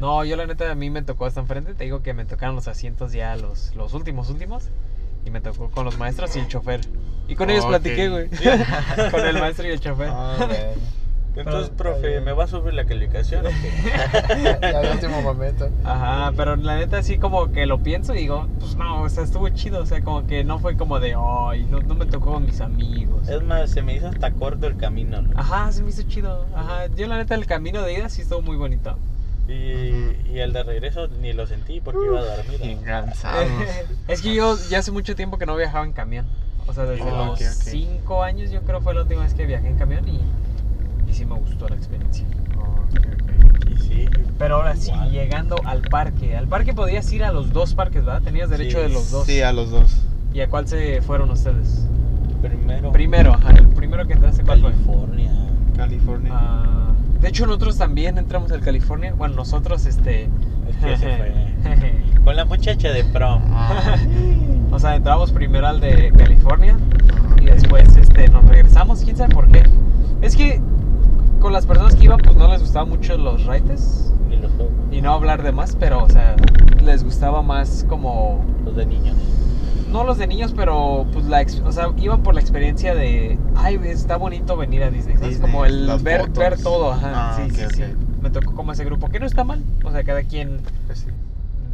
[0.00, 1.74] No, yo la neta a mí me tocó hasta enfrente.
[1.74, 4.64] Te digo que me tocaron los asientos ya los, los últimos, últimos.
[5.36, 6.80] Me tocó con los maestros y el chofer.
[7.28, 8.28] Y con ellos platiqué, güey.
[9.10, 10.08] con el maestro y el chofer.
[10.08, 10.48] Bueno.
[11.36, 13.50] Entonces, Pero- profe, ¿me va a subir la calificación de
[14.94, 15.68] último momento.
[15.84, 19.24] Ajá, pero la neta sí como que lo pienso y digo, pues no, o sea,
[19.24, 19.82] estuvo chido.
[19.82, 22.62] O sea, como que no fue como de, ay, no, no me tocó con mis
[22.62, 23.28] amigos.
[23.28, 25.20] Es más, se me hizo hasta corto el camino.
[25.20, 25.38] ¿no?
[25.38, 26.46] Ajá, se me hizo chido.
[26.56, 28.96] Ajá, yo la neta el camino de ida sí estuvo muy bonito.
[29.48, 29.52] Y,
[30.32, 32.20] y el de regreso ni lo sentí porque iba.
[32.62, 33.46] Bien cansados.
[34.08, 36.26] es que yo ya hace mucho tiempo que no viajaba en camión.
[36.66, 37.62] O sea, desde Oh, los ok, ok.
[37.62, 40.20] 5 años yo creo fue la última vez que viajé en camión y,
[41.08, 42.26] y sí me gustó la experiencia.
[42.58, 43.70] Oh, ok, ok.
[43.70, 44.08] Y sí.
[44.36, 46.36] Pero ahora sí, llegando al parque.
[46.36, 48.22] Al parque podías ir a los dos parques, ¿verdad?
[48.22, 49.26] Tenías derecho Sí, de los dos.
[49.26, 49.96] Sí, a los dos.
[50.34, 51.86] ¿Y a cuál se fueron ustedes?
[52.42, 52.90] Primero.
[52.92, 54.72] Primero, ajá, el primero que entraste, ¿cuál fue?
[54.72, 55.32] California.
[55.76, 56.32] California.
[56.34, 56.92] Ah,
[57.26, 59.12] de hecho, nosotros también entramos al California.
[59.12, 60.28] Bueno, nosotros, este.
[60.70, 61.32] Es que se fue.
[62.24, 63.42] Con la muchacha de prom.
[63.50, 63.96] Ah.
[64.70, 66.76] o sea, entramos primero al de California
[67.40, 69.00] y después este, nos regresamos.
[69.02, 69.64] ¿Quién sabe por qué?
[70.22, 70.60] Es que
[71.40, 74.72] con las personas que iban, pues no les gustaban mucho los raites Y los juegos.
[74.92, 76.36] y no hablar de más, pero, o sea,
[76.80, 78.44] les gustaba más como.
[78.64, 79.16] Los de niños.
[79.92, 83.38] No los de niños, pero pues la ex- o sea, iban por la experiencia de,
[83.54, 85.16] ay, está bonito venir a Disney.
[85.16, 86.36] Disney, como el ver, fotos.
[86.38, 87.12] ver todo, ajá.
[87.14, 87.82] Ah, sí, sí, sí.
[88.20, 89.62] Me tocó como ese grupo, que no está mal.
[89.84, 91.08] O sea, cada quien Pues sí.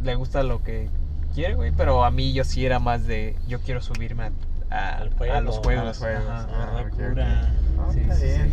[0.03, 0.89] le gusta lo que
[1.33, 4.25] quiere, güey, pero a mí yo sí era más de, yo quiero subirme
[4.69, 5.85] a, a- Al a juego, los A juegos.
[5.85, 6.23] los juegos.
[6.29, 6.47] ajá.
[6.51, 7.09] Ah, Ah, ok, ok.
[7.09, 7.49] cura.
[7.79, 8.51] Ah, Sí, está sí, bien.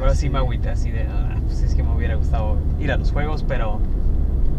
[0.00, 2.96] Pero sí me agüité así de, ah, pues es que me hubiera gustado ir a
[2.96, 3.80] los juegos, pero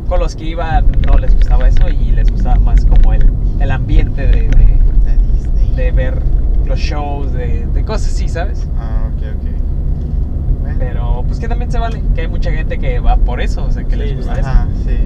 [0.07, 3.29] con los que iba no les gustaba eso y les gustaba más como el,
[3.59, 5.71] el ambiente de, de, De Disney.
[5.75, 6.21] de ver
[6.65, 8.67] los shows, de, de cosas así, ¿sabes?
[8.79, 10.61] Ah, ok, ok.
[10.61, 10.75] Bueno.
[10.79, 13.71] Pero pues que también se vale, que hay mucha gente que va por eso, o
[13.71, 14.91] sea, que les gusta Ajá, sí.
[14.91, 15.01] eso.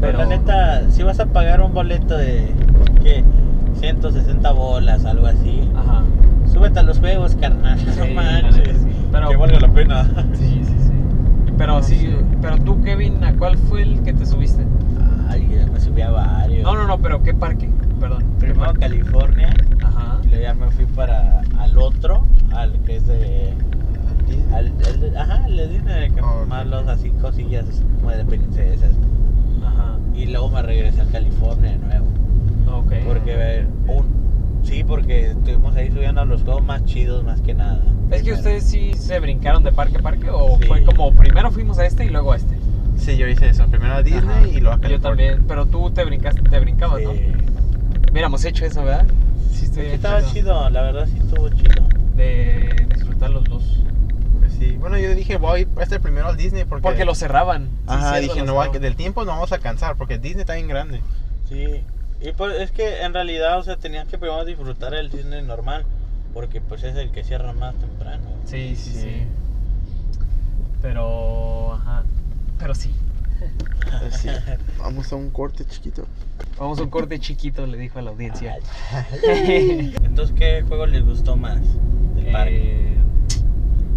[0.00, 2.48] Pero la neta, si vas a pagar un boleto de.
[3.02, 3.24] ¿Qué?
[3.80, 5.68] 160 bolas, algo así.
[5.74, 6.02] Ajá.
[6.52, 7.78] Súbete a los juegos, carnal.
[7.94, 8.76] Sí, no manches.
[9.10, 10.10] Pero- que valga la pena.
[10.34, 10.60] Sí.
[11.56, 12.16] Pero No sí, sé.
[12.42, 14.64] Pero tú, Kevin, ¿a cuál fue el que te subiste?
[15.28, 16.62] Ay, ya me subí a varios.
[16.62, 17.68] No, no, no, pero ¿qué parque?
[18.00, 18.22] Perdón.
[18.38, 18.80] ¿qué Primero a parque?
[18.80, 19.54] California.
[19.82, 20.18] Ajá.
[20.24, 22.22] Y luego ya me fui para al otro,
[22.54, 23.54] al que es de.
[24.52, 27.66] Al, el ajá, el de Disney, que Oh, más los así cosillas
[27.98, 28.90] como de princesas.
[29.64, 29.98] Ajá.
[30.14, 32.06] Y luego me regresé a California de nuevo.
[32.78, 32.92] Ok.
[33.06, 34.23] Porque un.
[34.64, 37.80] Sí, porque estuvimos ahí subiendo a los juegos más chidos más que nada.
[38.10, 40.66] Es que ustedes sí se brincaron de parque a parque o Sí.
[40.66, 42.56] fue como primero fuimos a este y luego a este.
[42.96, 43.66] Sí, yo hice eso.
[43.66, 44.46] Primero a Disney Ajá.
[44.48, 45.00] y luego a Yo California.
[45.00, 47.04] también, pero tú te brincaste, te brincabas, Sí.
[47.04, 47.12] ¿no?
[48.10, 49.06] Hubiéramos hecho eso, ¿verdad?
[49.50, 51.84] Sí, Sí, estoy estaba chido, la verdad sí estuvo chido.
[52.16, 53.80] De disfrutar los dos.
[54.38, 54.76] Pues sí.
[54.78, 56.82] Bueno, yo dije, voy a este primero al Disney porque...
[56.82, 57.64] Porque lo cerraban.
[57.64, 58.82] Sí, Ajá, cierto, dije, lo no, va- cerraban.
[58.82, 61.00] del tiempo no vamos a cansar porque Disney está bien grande.
[61.48, 61.82] Sí,
[62.20, 65.84] y pues es que en realidad, o sea, tenías que primero disfrutar el Disney normal,
[66.32, 68.24] porque pues es el que cierra más temprano.
[68.46, 69.22] Sí, sí, sí, Sí.
[70.82, 72.02] Pero, ajá.
[72.58, 72.92] Pero sí.
[74.20, 74.28] Sí.
[74.78, 76.06] Vamos a un corte chiquito.
[76.58, 78.56] Vamos a un corte chiquito, le dijo a la audiencia.
[80.04, 81.58] Entonces, ¿qué juego les gustó más
[82.16, 82.92] del parque?
[82.92, 82.96] Eh,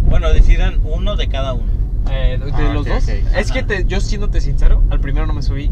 [0.08, 1.70] Bueno, decidan uno de cada uno.
[2.10, 3.06] eh, de Ah, los dos.
[3.08, 5.70] Es que te- yo siéndote sincero, al primero no me subí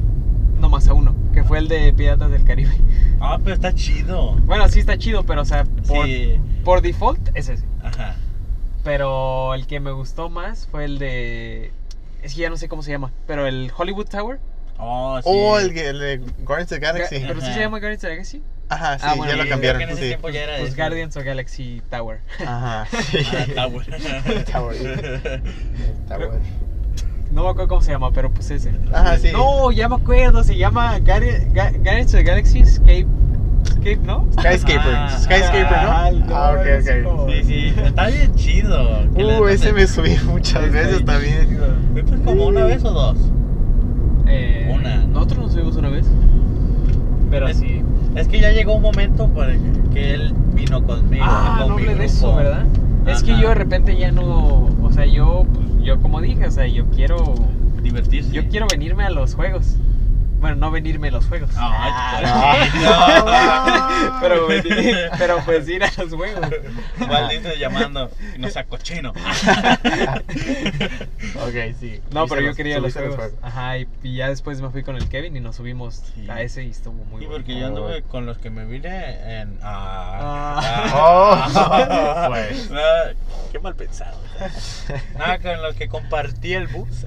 [0.60, 2.74] nomás a uno, que fue el de Piratas del Caribe.
[3.20, 4.32] Ah, pero está chido.
[4.46, 6.40] Bueno, sí está chido, pero o sea, por, Sí.
[6.64, 7.62] por default es ese.
[7.82, 8.14] Ajá.
[8.82, 11.72] Pero el que me gustó más fue el de.
[12.22, 14.38] Es que ya no sé cómo se llama, pero el Hollywood Tower.
[14.78, 15.28] Oh, sí.
[15.30, 17.16] Oh, el, de Guardians of the Galaxy.
[17.16, 17.54] Ga- Pero sí Ajá.
[17.54, 18.42] se llama Guardians of the Galaxy.
[18.70, 19.82] Ajá, sí, Ah, bueno, ya lo sí, cambiaron.
[19.82, 20.06] en ese sí.
[20.08, 20.74] tiempo ya era Pues.
[20.74, 22.20] Guardians of Galaxy Tower.
[22.46, 23.18] Ajá, sí.
[23.58, 23.96] Ah, bueno.
[24.50, 24.76] Tower.
[26.08, 26.40] Tower.
[27.32, 28.70] No me acuerdo cómo se llama, pero pues ese.
[28.92, 29.28] Ajá, sí.
[29.32, 33.06] No, ya me acuerdo, se llama Guardians of the Galaxy Escape.
[33.64, 34.26] Escape, ¿no?
[34.38, 34.94] Skyscraper.
[34.94, 36.26] Ah, Skyscraper, ah, ¿no?
[36.26, 36.66] no, Ah, ok,
[37.26, 37.30] ok.
[37.30, 39.00] Sí, sí, está bien chido.
[39.16, 41.48] Uh, ese se- me subí muchas Está veces bien también.
[41.48, 41.66] chido.
[41.92, 43.16] Fue pues como una vez o dos.
[44.28, 44.96] Eh, Una.
[45.06, 46.06] Nosotros nos subimos una vez.
[47.30, 47.82] Pero Es- sí.
[48.14, 49.60] Es que ya llegó un momento el
[49.92, 51.24] que él vino conmigo.
[51.26, 52.12] Ah, con no mi hablé de grupo.
[52.12, 52.64] eso, ¿verdad?
[53.06, 54.68] Es que yo de repente ya no.
[54.82, 57.34] O sea, yo, pues, yo como dije, o sea, yo quiero.
[57.82, 58.32] Divertirse.
[58.32, 59.76] Yo quiero venirme a los juegos.
[60.38, 61.50] Bueno, no venirme a los juegos.
[61.56, 64.18] Ay, Ah.
[64.20, 66.48] pero, venir- pero pues ir a los juegos.
[67.30, 69.12] Dice llamando, no sea cochino.
[71.36, 72.00] Ok, sí.
[72.10, 73.32] No, pero yo los- quería los juegos.
[73.42, 76.26] Ajá, y, y ya después me fui con el Kevin y nos subimos Sí.
[76.28, 77.32] a ese y estuvo muy Sí, bueno.
[77.44, 79.58] porque yo anduve con los que me vine en.
[79.62, 80.90] Ah, Ah.
[80.92, 82.26] ah.
[82.26, 82.70] Oh, pues.
[82.70, 82.80] No,
[83.52, 84.18] qué mal pensado.
[85.18, 87.04] Nada, con los que compartí el bus.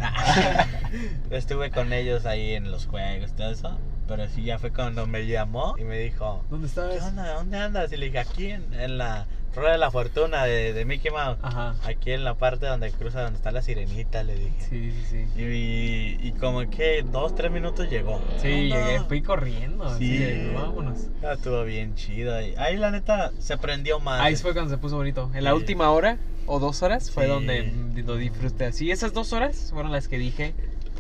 [1.32, 3.78] Estuve con ellos ahí en los juegos, eso.
[4.08, 7.04] Pero sí, ya fue cuando me llamó y me dijo: ¿Dónde ¿Qué estabas?
[7.04, 7.34] onda?
[7.34, 7.92] ¿Dónde andas?
[7.94, 11.38] Y le dije: Aquí en, en la Rueda de la Fortuna de, de Mickey Mouse.
[11.44, 11.76] Ajá.
[11.86, 14.62] Aquí en la parte donde cruza, donde está la sirenita, le dije.
[14.70, 15.42] Sí, sí, sí.
[15.42, 18.20] Y, y como que dos, tres minutos llegó.
[18.42, 18.86] Sí, No, no.
[18.88, 19.98] llegué, fui corriendo.
[19.98, 20.18] Sí.
[20.18, 20.52] Sí.
[20.56, 21.00] vámonos.
[21.24, 22.34] Ah, estuvo bien chido.
[22.36, 24.22] Ahí, ahí la neta se prendió más.
[24.22, 25.30] Ahí fue cuando se puso bonito.
[25.36, 25.56] En la Sí.
[25.58, 26.18] última hora
[26.48, 27.30] o dos horas fue Sí.
[27.30, 27.74] donde
[28.06, 28.90] lo disfruté así.
[28.92, 30.54] Esas dos horas fueron las que dije,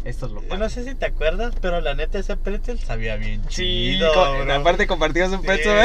[0.05, 0.57] esto es lo padre.
[0.59, 4.11] no sé si te acuerdas, pero la neta ese pretzel sabía bien Sí, chido.
[4.51, 5.77] aparte compartimos un pretzel.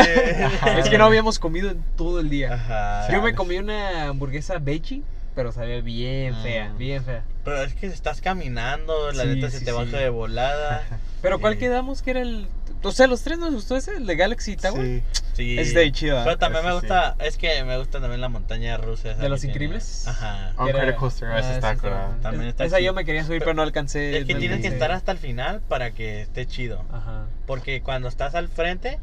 [0.78, 2.54] Es que no habíamos comido en todo el día.
[2.54, 3.12] Ajá.
[3.12, 5.02] Yo me comí una hamburguesa veggie,
[5.34, 6.78] pero sabía bien fea, Mm.
[6.78, 7.24] bien fea.
[7.44, 9.70] Pero es que estás caminando, la Sí, neta se te sí.
[9.72, 10.82] baja de volada.
[11.22, 11.60] Pero ¿cuál Sí.
[11.60, 12.46] quedamos que era el...
[12.84, 15.02] O sea, los tres nos gustó ese, el de Galaxy Tower.
[15.32, 15.58] Sí.
[15.58, 16.22] Está bien chido, ¿eh?
[16.24, 19.12] Pero también me gusta, es que me gusta también la montaña rusa.
[19.12, 19.54] esa ¿De los tiene.
[19.54, 20.06] increíbles?
[20.06, 20.52] Ajá.
[20.62, 21.80] Que era- Coaster, ese Ah, está sí.
[22.22, 22.86] También Es- está Esa chido.
[22.86, 24.18] yo me quería subir, Pero- pero no alcancé.
[24.18, 24.76] Es que no tienes que alcancé.
[24.76, 26.84] estar hasta el final para que esté chido.
[26.92, 27.24] Ajá.
[27.46, 28.98] Porque cuando estás al frente,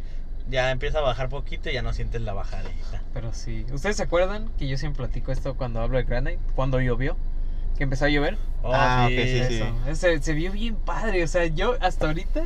[0.49, 3.01] ya empieza a bajar poquito y ya no sientes la bajadita.
[3.13, 3.65] Pero sí.
[3.73, 6.39] ¿Ustedes se acuerdan que yo siempre platico esto cuando hablo de Granite?
[6.55, 7.17] Cuando llovió.
[7.77, 8.37] Que empezó a llover.
[8.63, 9.55] Oh, Ah, ok, sí, sí.
[9.55, 9.75] Eso.
[9.87, 11.23] Ese- se vio bien padre.
[11.23, 12.41] O sea, yo hasta ahorita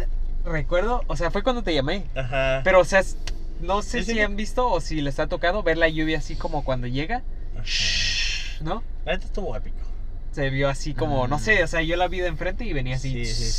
[0.46, 1.04] recuerdo.
[1.08, 2.04] O sea, fue cuando te llamé.
[2.16, 2.62] Ajá.
[2.64, 3.02] Pero, o sea,
[3.62, 4.20] no sé Sí, si sí.
[4.22, 7.24] han visto o si les ha tocado ver la lluvia así como cuando llega.
[7.58, 7.64] Ajá.
[8.62, 8.84] ¿No?
[9.06, 9.76] La neta estuvo épico.
[10.32, 12.98] Se vio así como, no sé, o sea, yo la vi de enfrente y venía
[12.98, 13.24] así.
[13.26, 13.52] Sí, sí,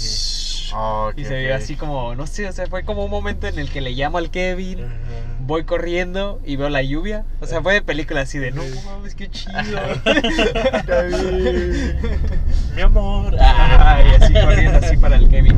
[0.66, 0.70] sí.
[0.74, 3.46] Oh, ok, Y se vio así como, no sé, o sea, fue como un momento
[3.46, 4.84] en el que le llamo al Kevin.
[4.84, 4.92] Ajá.
[5.40, 7.24] Voy corriendo y veo la lluvia.
[7.40, 9.54] O sea, fue de película así de, no mames, qué chido.
[12.74, 13.34] Mi amor.
[13.40, 15.56] Ay, así corriendo así para el Kevin.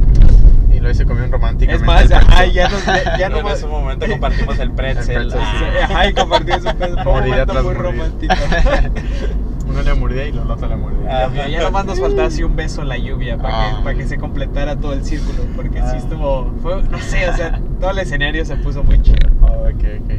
[0.78, 1.72] Y luego se comió un romántico.
[1.72, 2.84] Es más, ay, ya nos,
[3.18, 3.54] ya no en más.
[3.58, 5.22] ese momento compartimos el pretzel.
[5.22, 5.64] El pretzel, sí.
[5.80, 5.84] Ah.
[5.84, 6.62] Ajá, y compartimos.
[6.62, 7.82] Fue un Mordida momento muy mordida.
[7.82, 8.34] romántico.
[9.68, 11.26] Uno le mordía y el otro le mordía.
[11.26, 13.76] Ah, Ya, nomás nos faltaba así un beso en la lluvia para Ah.
[13.76, 15.42] que, para que se completara todo el círculo.
[15.56, 15.90] Porque Ah.
[15.90, 19.16] sí estuvo, fue, no sé, o sea, todo el escenario se puso muy chido.
[19.42, 20.12] Oh, ok, ok.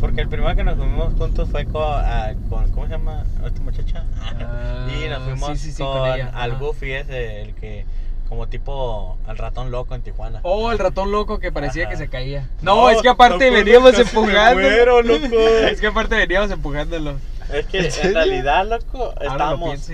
[0.00, 3.60] Porque el primero que nos fuimos juntos fue con, ah, con- ¿cómo se llama esta
[3.62, 4.04] muchacha?
[4.40, 4.86] Ah.
[4.88, 6.60] Y nos fuimos sí, sí, sí, con con, ella, al ajá.
[6.60, 7.86] Goofy ese, el que,
[8.28, 10.40] como tipo, al ratón loco en Tijuana.
[10.42, 11.90] Oh, el ratón loco que parecía Ajá.
[11.90, 12.48] que se caía.
[12.62, 14.60] No, es que aparte veníamos empujando.
[14.60, 15.26] muero, loco.
[15.70, 17.16] Es que aparte veníamos empujándolo.
[17.52, 19.90] Es que ¿En realidad, loco, Ahora lo estábamos,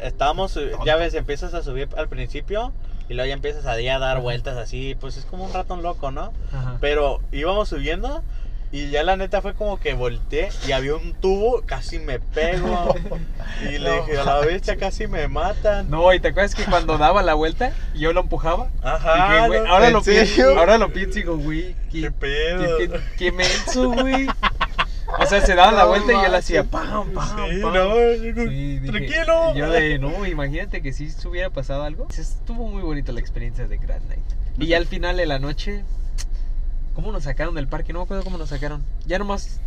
[0.00, 2.72] estábamos, ya ves, empiezas a subir al principio
[3.08, 6.32] y luego ya empiezas a, dar vueltas así, pues es como un ratón loco, ¿no?
[6.52, 6.78] ajá.
[6.80, 8.24] Pero íbamos subiendo
[8.76, 12.94] y ya la neta fue como que volteé y había un tubo, casi me pego.
[13.62, 15.88] Y le No dije, a la bestia casi me matan.
[15.88, 18.68] No, y te acuerdas que cuando daba la vuelta yo lo empujaba.
[18.82, 22.00] Ajá, Dije, güey, no, ahora ¿en lo pienso, ahora lo pienso y digo, güey, qué
[22.02, 22.78] qué, pedo.
[22.78, 24.26] qué, qué, qué menso, güey.
[25.18, 26.44] O sea, se daba la vuelta y yo le manches.
[26.44, 27.72] hacía pam, pam, Sí, pam.
[27.72, 29.54] no, Sí, dije- tranquilo.
[29.54, 32.08] Yo de, no, imagínate que si se hubiera pasado algo.
[32.10, 34.24] Estuvo muy bonita la experiencia de Grand Night.
[34.58, 35.84] Y ya al final de la noche,
[36.96, 37.92] ¿cómo nos sacaron del parque?
[37.92, 38.82] No me acuerdo cómo nos sacaron.
[39.06, 39.60] Ya nomás,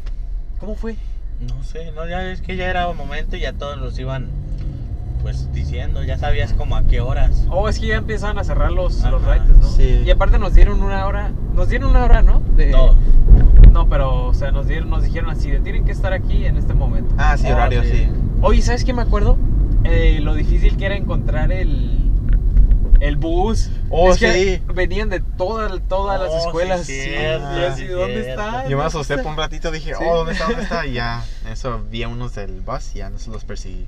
[0.59, 0.95] ¿cómo fue?
[1.39, 4.27] No sé, no, ya es que ya era momento y ya todos los iban
[5.21, 7.45] pues diciendo, ya sabías como a qué horas.
[7.49, 9.69] Oh, es que ya empezaban a cerrar los, los Ajá, rides, ¿no?
[9.69, 10.01] sí.
[10.05, 12.41] Y aparte nos dieron una hora, nos dieron una hora, ¿no?
[12.55, 12.95] De- No,
[13.71, 16.57] No, pero, o sea, nos, dieron, nos dijeron así, de, tienen que estar aquí en
[16.57, 17.13] este momento.
[17.17, 17.89] Ah, sí, Oh, horario, sí.
[17.91, 18.07] sí.
[18.41, 19.37] Oye, ¿sabes qué me acuerdo?
[19.83, 22.08] Eh, lo difícil que era encontrar el,
[22.99, 23.69] el bus.
[23.89, 24.61] Oh, es que sí.
[24.73, 26.85] venían de toda, todas las Oh, sí, escuelas.
[26.85, 28.63] cierto, y así, sí, ¿dónde está?
[28.63, 30.03] Yo me ¿Dónde asusté por un ratito, dije, Sí.
[30.07, 30.45] oh, ¿dónde está?
[30.47, 30.85] ¿Dónde está?
[30.85, 33.85] Y ya, eso, vi a unos del bus y ya no se los perseguí.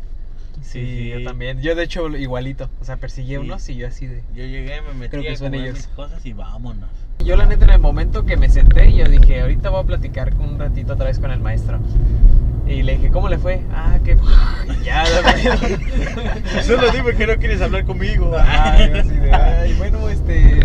[0.61, 1.09] Sí, Sí.
[1.09, 1.61] yo también.
[1.61, 2.69] Yo, de hecho, igualito.
[2.81, 3.45] O sea, persiguí a Sí.
[3.45, 4.21] unos y yo así de.
[4.35, 5.75] yo llegué, me metí Creo que a son comer ellos.
[5.75, 6.89] mis cosas y vámonos.
[7.23, 10.33] Yo, la neta, en el momento que me senté, yo dije, ahorita voy a platicar
[10.39, 11.79] un ratito otra vez con el maestro.
[12.71, 13.61] Y le dije, ¿cómo le fue?
[13.73, 14.17] Ah, que.
[14.83, 15.03] ya,
[16.63, 18.31] Solo dime que no quieres hablar conmigo.
[18.39, 20.59] Ay, así de, ay, bueno, este.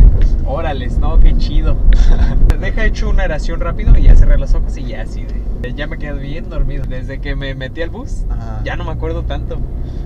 [0.47, 1.77] Órales, no, qué chido.
[2.61, 5.75] Deja hecho una oración rápido y ya cerré los ojos y ya así de.
[5.75, 6.85] Ya me quedé bien dormido.
[6.87, 8.61] Desde que me metí al bus, Ajá.
[8.65, 9.59] ya no me acuerdo tanto.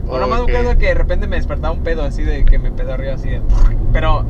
[0.09, 0.49] O nomás Ok.
[0.49, 3.15] me acuerdo que de repente me despertaba un pedo así de que me pedo arriba
[3.15, 3.43] así de.
[3.93, 4.25] Pero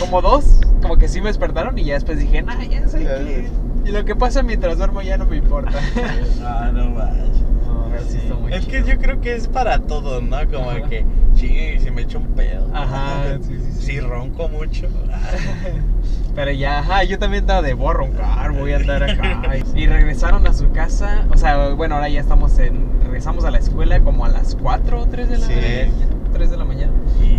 [0.00, 3.50] como dos, como que sí me despertaron y ya después dije, nah, ya sé ves.
[3.84, 5.78] Y lo que pasa mientras duermo ya no me importa.
[6.42, 7.42] Ah, no manches.
[7.66, 8.18] No, sí
[8.50, 10.36] es que yo creo que es para todo, ¿no?
[10.52, 10.82] Como Ajá.
[10.88, 11.04] que,
[11.34, 12.68] sí, se me echa un pedo.
[12.74, 13.82] Ajá, sí, sí, sí.
[13.86, 14.86] Si ronco mucho.
[15.12, 15.18] ah,
[16.34, 19.42] Pero ya, ajá, yo también estaba de voy a roncar, voy a andar acá.
[19.74, 23.58] Y regresaron a su casa, o sea, bueno, ahora ya estamos en, regresamos a la
[23.58, 25.52] escuela como a las 4 o 3 de la Sí.
[25.54, 25.92] mañana.
[26.32, 26.92] 3 de la mañana.
[27.22, 27.33] ¿Y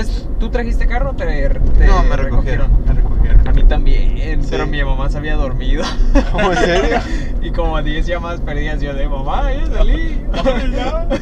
[0.00, 3.48] ustedes, tú trajiste carro o te, te No, me recogieron, me recogieron.
[3.48, 4.48] A mí también, Sí.
[4.50, 5.84] pero mi mamá se había dormido.
[6.32, 6.96] ¿Cómo, en serio?
[7.42, 10.24] y como a 10 llamadas perdidas yo de mamá, ya salí.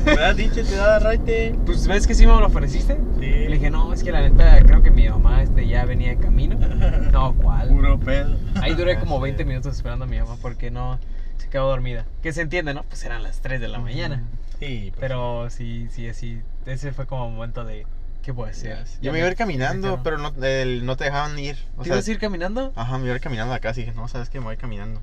[0.05, 1.55] me has dicho, te da raite.
[1.67, 2.99] pues ves que sí me lo ofreciste.
[3.19, 3.27] Sí.
[3.27, 6.19] Le dije, no, es que la neta creo que mi mamá este, ya venía de
[6.19, 6.57] camino.
[7.11, 7.69] No, ¿cuál?
[7.69, 8.37] Puro pedo.
[8.63, 9.23] Ahí duré como Sí.
[9.23, 10.99] 20 minutos esperando a mi mamá porque no
[11.39, 12.05] se quedó dormida.
[12.23, 12.85] Que se entiende, ¿no?
[12.85, 14.23] Pues eran las 3 de la mañana.
[14.61, 16.41] Sí, pues, Pero sí, sí, así.
[16.67, 17.85] Ese fue como un momento de.
[18.23, 18.85] ¿Qué puedo hacer?
[19.01, 21.57] Yo me iba a ir caminando, pero no, el- no te dejaban ir.
[21.77, 22.73] O ¿Te sea, ibas a ir caminando?
[22.77, 24.39] Ajá, me iba a ir caminando a la casa y dije, no, ¿sabes qué?
[24.41, 25.01] Me voy caminando.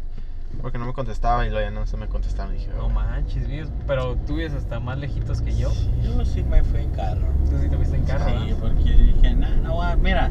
[0.62, 2.54] Porque no me contestaba y luego ya no se me contestaron.
[2.56, 2.90] Y dije, No "Oh".
[2.90, 5.72] manches, vives- pero tú vives hasta más lejitos que yo.
[6.04, 7.28] yo sí me fui en carro.
[7.50, 10.30] Tú sí te fuiste en carro, Sí, porque dije, no, no, mira,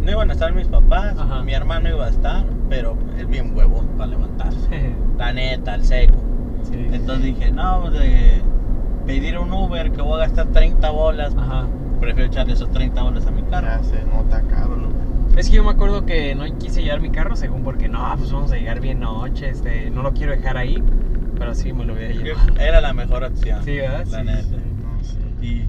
[0.00, 1.42] no iban a estar mis papás, Ajá.
[1.42, 4.94] mi hermano iba a estar, pero es bien huevón para levantarse.
[5.18, 6.16] La neta, al seco.
[6.64, 6.74] sí.
[6.92, 8.42] Entonces dije, no, de
[9.06, 11.66] pedir un Uber que voy a gastar 30 bolas, Ajá.
[11.98, 13.66] Prefiero echarle esos 30 bolas a mi carro.
[13.68, 14.94] Ya se nota caro, loco.
[15.36, 18.32] Es que yo me acuerdo que no quise llevar mi carro según porque no, pues
[18.32, 20.82] vamos a llegar bien noche, este, no lo quiero dejar ahí,
[21.38, 22.60] pero sí me lo voy a Yo- llevar.
[22.60, 23.62] Era la mejor opción.
[23.64, 24.04] Sí, ¿verdad?
[24.06, 24.42] La Sí, neta.
[24.42, 24.56] sí.
[24.82, 25.46] No, sí.
[25.46, 25.68] Y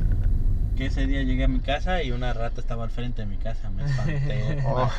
[0.78, 3.38] que ese día llegué a mi casa y una rata estaba al frente de mi
[3.38, 3.70] casa.
[3.70, 4.64] Me espanté.
[4.66, 4.90] Oh.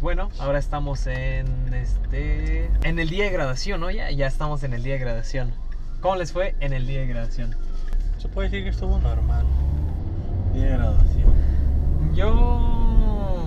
[0.00, 3.90] Bueno, ahora estamos en este en el día de graduación, ¿no?
[3.90, 5.52] Ya, ya estamos en el día de graduación.
[6.00, 7.54] ¿Cómo les fue en el día de graduación?
[8.18, 9.44] Se puede decir que estuvo normal.
[10.60, 11.26] De graduación.
[12.14, 13.42] Yo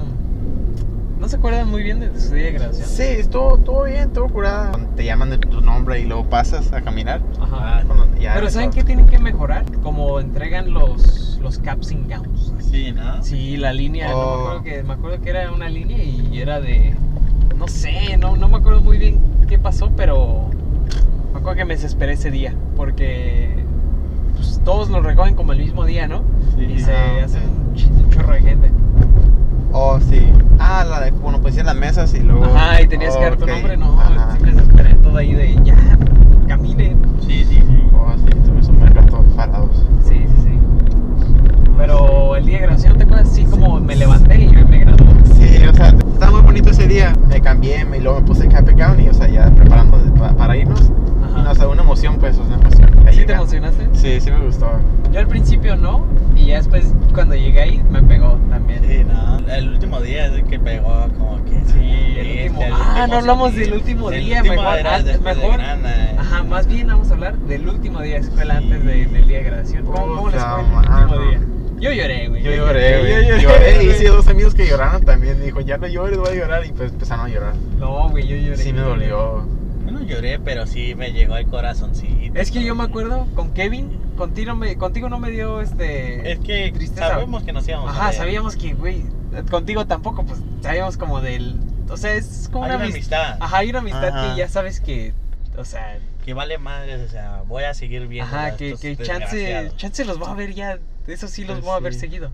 [1.19, 2.87] no se acuerdan muy bien de su día de graduación.
[2.87, 4.69] Sí, estuvo todo bien, todo curada.
[4.71, 7.21] Cuando Te llaman de tu nombre y luego pasas a caminar.
[7.41, 7.83] Ajá.
[8.19, 9.63] Ya Pero ¿saben qué tienen que mejorar?
[9.81, 12.53] Como entregan los los caps and gowns.
[12.59, 13.23] Sí, ¿no?
[13.23, 14.33] Sí, la línea, no me Oh.
[14.41, 16.93] acuerdo que me acuerdo que era una línea y era de
[17.57, 20.49] no sé, no, no me acuerdo muy bien qué pasó, pero
[21.33, 23.49] me acuerdo que me desesperé ese día porque
[24.39, 26.21] pues, todos lo recogen como el mismo día, ¿no?
[26.57, 26.63] Sí.
[26.65, 27.67] Y se Ah, hacen ok.
[27.69, 28.71] un, ch- un chorro de gente.
[29.71, 30.27] Oh, sí.
[30.59, 32.43] Ah, la de, bueno, pues las mesas y luego...
[32.45, 34.35] Ajá, y tenías que dar tu nombre, no, ajá.
[34.37, 35.75] sí me desesperé todo ahí de ya,
[36.47, 36.97] caminen.
[37.21, 37.83] Sí, sí, sí.
[37.93, 39.69] Oh, sí, un buen rato parados.
[40.03, 40.49] Sí, sí, sí.
[41.77, 43.29] Pero el día de graduación, ¿te acuerdas?
[43.31, 45.05] Sí, como me levanté y yo me gradué.
[45.35, 47.13] Sí, o sea, estaba muy bonito ese día.
[47.27, 49.49] Me cambié y luego me puse el cap and gown y, o sea, ya
[50.17, 50.91] pa- para irnos.
[51.29, 51.39] Ajá.
[51.39, 52.89] Y, no, o sea, una emoción, pues, una emoción.
[53.05, 53.87] ya ¿Sí te emocionaste?
[53.93, 54.69] Sí, Sí, sí me gustó.
[55.11, 56.05] Yo al principio no,
[56.35, 58.81] y ya después cuando llegué ahí me pegó también.
[58.87, 59.39] Sí, no.
[59.51, 61.61] El último día es el que pegó como que.
[61.65, 65.41] Sí, el último- Ah, no hablamos del último El día, último mejor, era después de
[65.41, 65.57] mejor.
[65.59, 66.15] Grana, eh.
[66.19, 69.37] Ajá, más bien vamos a hablar del último día de escuela antes de- del día
[69.39, 69.85] de graduación.
[69.85, 71.39] ¿Cómo, cómo les fue el último día?
[71.79, 72.43] Yo lloré, güey.
[72.43, 73.27] Yo lloré, güey.
[73.29, 75.41] Yo Lloré, y hice dos amigos que lloraron también.
[75.43, 76.65] Dijo, ya no llores, voy a llorar.
[76.65, 77.53] Y pues empezaron a llorar.
[77.79, 78.57] No, güey, yo lloré.
[78.57, 79.45] Sí me dolió.
[79.89, 82.37] Yo no lloré, pero sí me llegó al corazoncito.
[82.39, 86.31] Es que yo me acuerdo con Kevin, contigo, me, contigo no me dio este.
[86.31, 87.07] Es que Tristeza.
[87.07, 89.03] sabemos que nos íbamos a Ajá, sabíamos que, güey,
[89.49, 91.55] contigo tampoco, pues sabíamos como del.
[91.89, 93.37] O sea, es como Hay una una amis- amistad.
[93.39, 94.33] Ajá, hay una amistad Ajá.
[94.35, 95.13] que ya sabes que.
[95.57, 98.33] O sea, Que vale madres, o sea, voy a seguir viendo.
[98.33, 100.77] ajá, que, estos que chance, chance los va a ver ya.
[101.07, 102.31] Eso sí los Pues voy a ver seguido.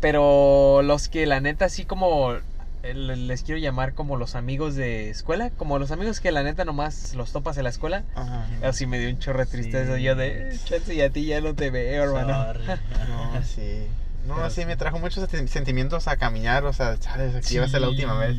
[0.00, 2.34] Pero los que la neta así como
[2.82, 7.14] les quiero llamar como los amigos de escuela, como los amigos que la neta nomás
[7.14, 8.04] los topas en la escuela.
[8.14, 8.46] Ajá.
[8.62, 10.02] Así me dio un chorro de tristeza Sí.
[10.02, 12.52] yo de, "Eh, chance y a ti ya no te veo, hermano.
[13.08, 13.86] No, sí.
[14.26, 14.66] No, Pero sí, sí.
[14.66, 16.64] me trajo muchos senti- sentimientos a caminar.
[16.64, 18.36] O sea, sabes, aquí iba a ser la última vez.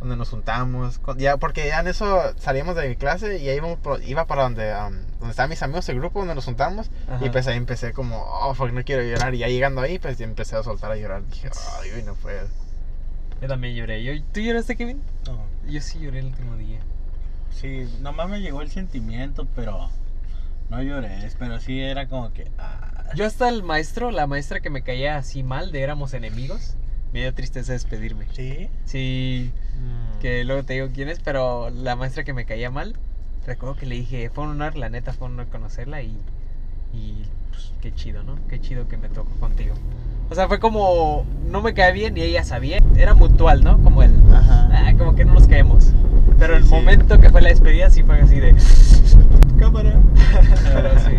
[0.00, 0.98] Donde nos juntamos.
[1.00, 4.44] con- Ya, porque ya en eso salíamos de clase y ahí íbamos por- iba para
[4.44, 6.88] donde, um, donde estaban mis amigos, el grupo donde nos juntamos.
[7.10, 7.24] Ajá.
[7.26, 9.34] Y pues ahí empecé como, oh, fuck, no quiero llorar.
[9.34, 11.26] Y ya llegando ahí, pues ya empecé a soltar a llorar.
[11.26, 11.50] Dije,
[11.82, 12.46] ay, no puedo.
[13.40, 14.02] Yo también lloré.
[14.02, 15.00] Yo- ¿Tú lloraste, Kevin?
[15.26, 15.38] No,
[15.70, 16.78] Yo sí lloré el último día.
[17.50, 19.90] Sí, nomás me llegó el sentimiento, pero
[20.70, 22.50] no lloré, pero sí era como que...
[22.58, 26.74] ah, Yo hasta el maestro, la maestra que me caía así mal de éramos enemigos,
[27.12, 28.26] me dio tristeza despedirme.
[28.32, 28.68] ¿Sí?
[28.84, 30.18] Sí, Mm.
[30.20, 32.96] que luego te digo quién es, pero la maestra que me caía mal,
[33.46, 36.16] recuerdo que le dije, fue un honor, la neta fue un honor conocerla y,
[37.80, 38.36] qué chido, ¿no?
[38.48, 39.74] Qué chido que me tocó contigo.
[40.30, 43.82] O sea, fue como, no me caía bien y ella sabía, era mutual, ¿no?
[43.82, 44.68] Como el, Ajá.
[44.72, 45.92] ah, como que no nos caemos.
[46.38, 46.70] Pero Sí, el sí.
[46.74, 48.54] momento que fue la despedida sí fue así de,
[49.58, 49.94] cámara.
[50.64, 51.14] Pero sí,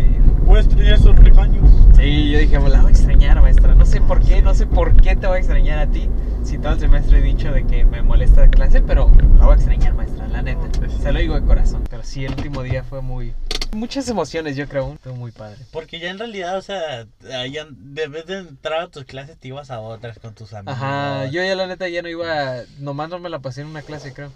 [0.46, 1.70] Voy a estrellar esos regaños.
[1.96, 3.74] Sí, yo dije, "Me la voy a extrañar, maestra.
[3.76, 6.08] No sé por qué, no sé por qué te voy a extrañar a ti.
[6.42, 9.52] Si todo el semestre he dicho de que me molesta la clase, pero la voy
[9.52, 10.66] a extrañar, maestra, la neta.
[10.78, 10.92] Pues.
[10.94, 11.82] Se lo digo de corazón.
[11.88, 13.32] Pero sí, el último día fue muy.
[13.72, 14.96] Muchas emociones, yo creo.
[15.02, 15.64] Fue muy padre.
[15.72, 19.48] Porque ya en realidad, o sea, ya- de vez de entrar a tus clases te
[19.48, 20.76] ibas a otras con tus amigos.
[20.80, 22.62] Ajá, yo ya la neta ya no iba.
[22.78, 24.32] Nomás no me la pasé en una clase, creo.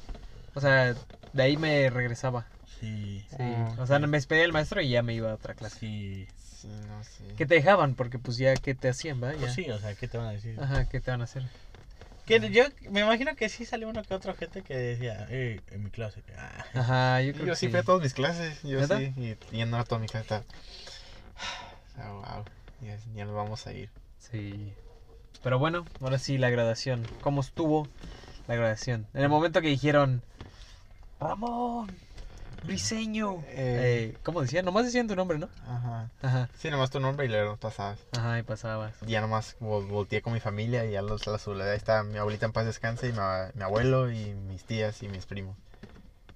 [0.55, 0.95] O sea,
[1.32, 2.47] de ahí me regresaba.
[2.80, 3.37] Sí, Sí.
[3.41, 5.78] Ah, o sea, me despedía del maestro y ya me iba a otra clase.
[5.78, 6.28] sí.
[6.61, 7.24] Sí, no, sí.
[7.37, 9.32] Que te dejaban, porque pues ya, ¿qué te hacían, va?
[9.39, 10.59] Pues sí, o sea, ¿qué te van a decir?
[10.61, 11.43] Ajá, ¿qué te van a hacer?
[12.27, 15.85] Que yo me imagino que sí salió uno que otra gente que decía, eh, en
[15.85, 16.22] mi clase.
[16.39, 16.64] Ah.
[16.75, 17.70] Ajá, yo Yo, creo que sí sí.
[17.70, 18.62] fui a todas mis clases.
[18.62, 18.99] Yo ¿Neta?
[18.99, 19.12] sí.
[19.16, 20.31] Y yendo a todas mis clases.
[20.31, 20.45] estaba,
[21.99, 22.45] Ah, wow.
[22.81, 23.91] Ya, ya nos vamos a ir.
[24.18, 24.72] Sí.
[25.43, 27.07] Pero bueno, ahora sí la graduación.
[27.20, 27.89] ¿Cómo estuvo
[28.49, 29.07] la graduación?
[29.14, 30.22] En el momento que dijeron,
[31.20, 31.95] Ramón,
[32.65, 33.41] Briseño.
[33.49, 34.12] Eh.
[34.15, 34.65] Eh, ¿Cómo decían?
[34.65, 35.49] Nomás decían tu nombre, ¿no?
[35.67, 36.11] Ajá.
[36.23, 36.49] Ajá.
[36.59, 37.99] Sí, nomás tu nombre y luego pasabas.
[38.12, 38.95] Ajá, y pasabas.
[39.03, 41.71] Ya nomás vol- volteé con mi familia y ya los, la soledad.
[41.71, 43.19] Ahí está mi abuelita en paz descanse y mi,
[43.55, 45.57] mi abuelo y mis tías y mis primos.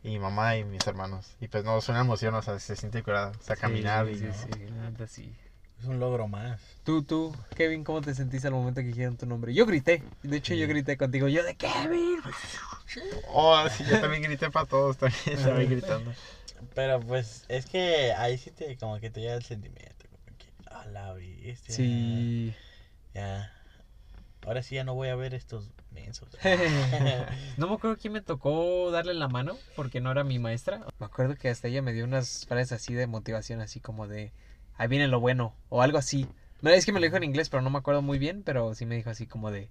[0.02, 1.34] Y mi mamá y mis hermanos.
[1.40, 3.32] Y pues no, es una emoción, o sea, se siente curada.
[3.38, 4.16] O sea, caminar sí, y...
[4.18, 5.34] Sí, sí, la neta sí.
[5.80, 6.60] Es un logro más.
[6.84, 9.54] Tú, tú, Kevin, ¿cómo te sentiste al momento que dijeron tu nombre?
[9.54, 10.02] Yo grité.
[10.22, 11.28] De hecho, yo grité contigo.
[11.28, 12.20] Yo de Kevin.
[13.28, 16.12] Oh, sí, yo también grité para todos, también estaba gritando.
[16.74, 20.06] Pero pues es que ahí sí te como que te llega el sentimiento.
[20.10, 21.74] Como que, a la bestia.
[21.74, 22.54] Sí.
[23.14, 23.52] Ya.
[24.46, 26.28] Ahora sí ya no voy a ver estos mensos.
[27.56, 30.80] no me acuerdo quién me tocó darle la mano porque no era mi maestra.
[30.98, 34.32] Me acuerdo que hasta ella me dio unas frases así de motivación, así como de
[34.78, 36.26] ahí viene lo bueno o algo así.
[36.62, 38.74] No es que me lo dijo en inglés, pero no me acuerdo muy bien, pero
[38.74, 39.68] sí me dijo así como de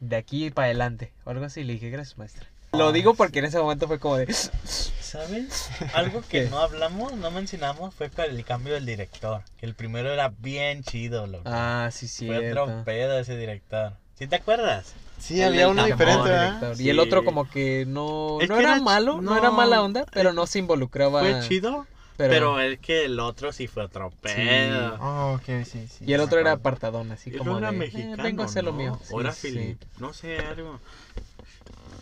[0.00, 1.64] de aquí para adelante o algo así.
[1.64, 2.46] Le dije, gracias, maestra.
[2.72, 5.70] Lo digo porque en ese momento fue como de ¿Sabes?
[5.94, 9.42] Algo que no hablamos, no mencionamos fue con el cambio del director.
[9.58, 11.44] Que el primero era bien chido, loco.
[11.46, 12.26] Ah, sí, sí.
[12.26, 13.92] fue otro pedo ese director.
[14.18, 14.92] ¿Sí te acuerdas?
[15.18, 16.74] Sí, El había uno diferente, ¿verdad?
[16.74, 16.84] Sí.
[16.84, 19.56] Y el otro como que no, Es no que era, era malo, no, era no,
[19.56, 21.20] mala onda, pero no se involucraba.
[21.20, 24.98] Fue chido, Pero, pero, es que el otro sí fue otro pedo.
[25.00, 26.04] Oh, ok, sí, sí.
[26.06, 28.72] y el otro era apartadón, así como era de, eh, mexicano, vengo a hacer lo
[28.72, 28.78] ¿no?
[28.78, 29.00] mío.
[29.02, 29.48] Sí, sí.
[29.48, 30.80] Filip, no sé, algo.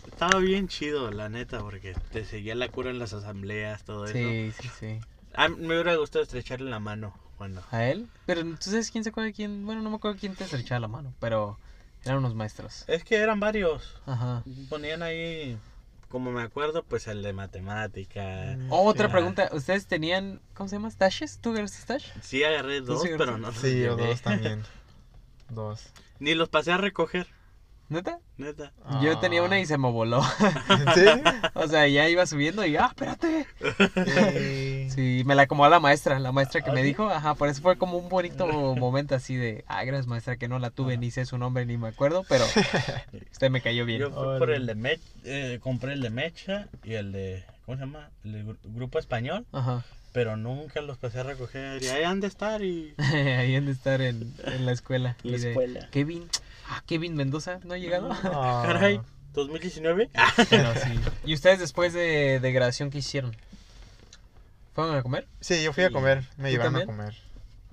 [0.07, 4.13] Estaba bien chido, la neta, porque te seguía la cura en las asambleas, todo eso.
[4.13, 4.99] Sí, sí, sí.
[5.57, 7.63] Me hubiera gustado estrecharle la mano cuando.
[7.71, 8.07] ¿A él?
[8.25, 9.65] Pero entonces, ¿quién se acuerda de quién?
[9.65, 11.57] Bueno, no me acuerdo quién te estrechaba la mano, pero
[12.05, 12.85] eran unos maestros.
[12.87, 13.95] Es que eran varios.
[14.05, 14.43] Ajá.
[14.69, 15.57] Ponían ahí,
[16.13, 18.55] como me acuerdo, pues el de matemática.
[18.55, 19.11] Mm, Oh, otra sí.
[19.13, 20.91] pregunta, ¿ustedes tenían, ¿cómo se llama?
[20.91, 21.39] ¿Stashes?
[21.39, 22.05] ¿Tú eres stash?
[22.21, 24.61] Sí agarré dos, sí, pero no los Sí, yo dos también.
[25.49, 25.87] Dos.
[26.19, 27.25] Ni los pasé a recoger.
[27.93, 28.17] ¿Neta?
[28.37, 28.73] Neta.
[29.03, 30.21] Yo tenía una y se me voló.
[30.69, 31.23] ¿En serio?
[31.53, 33.45] O sea, ya iba subiendo y, ah, espérate.
[34.07, 34.89] Sí.
[34.89, 36.87] Sí, me la acomodó la maestra, la maestra que ¿Ah, me sí?
[36.87, 40.47] dijo, ajá, por eso fue como un bonito momento así de, ah, gracias maestra que
[40.47, 42.45] no la tuve, ni sé su nombre ni me acuerdo, pero
[43.31, 43.99] usted me cayó bien.
[43.99, 45.01] Yo fui por el de Mecha,
[45.61, 48.09] compré el de Mecha y el de, ¿cómo se llama?
[48.23, 49.83] El de Gru- Grupo Español, Ajá.
[50.13, 52.93] pero nunca los pasé a recoger y ahí han de estar y...
[52.97, 55.15] Ahí han de estar en, en la escuela.
[55.23, 55.87] La Y de, escuela.
[55.91, 56.27] Kevin,
[56.69, 58.09] ah, Kevin Mendoza, ¿no ha llegado?
[58.23, 58.63] Ah.
[58.65, 59.01] Caray,
[59.33, 60.09] 2019.
[60.49, 60.99] Pero sí.
[61.25, 63.35] ¿Y ustedes después de, de graduación qué hicieron?
[64.73, 65.27] ¿Fueron a comer?
[65.39, 66.23] Sí, yo fui a comer.
[66.37, 66.97] Me ¿Tú llevaron a también?
[66.97, 67.15] comer.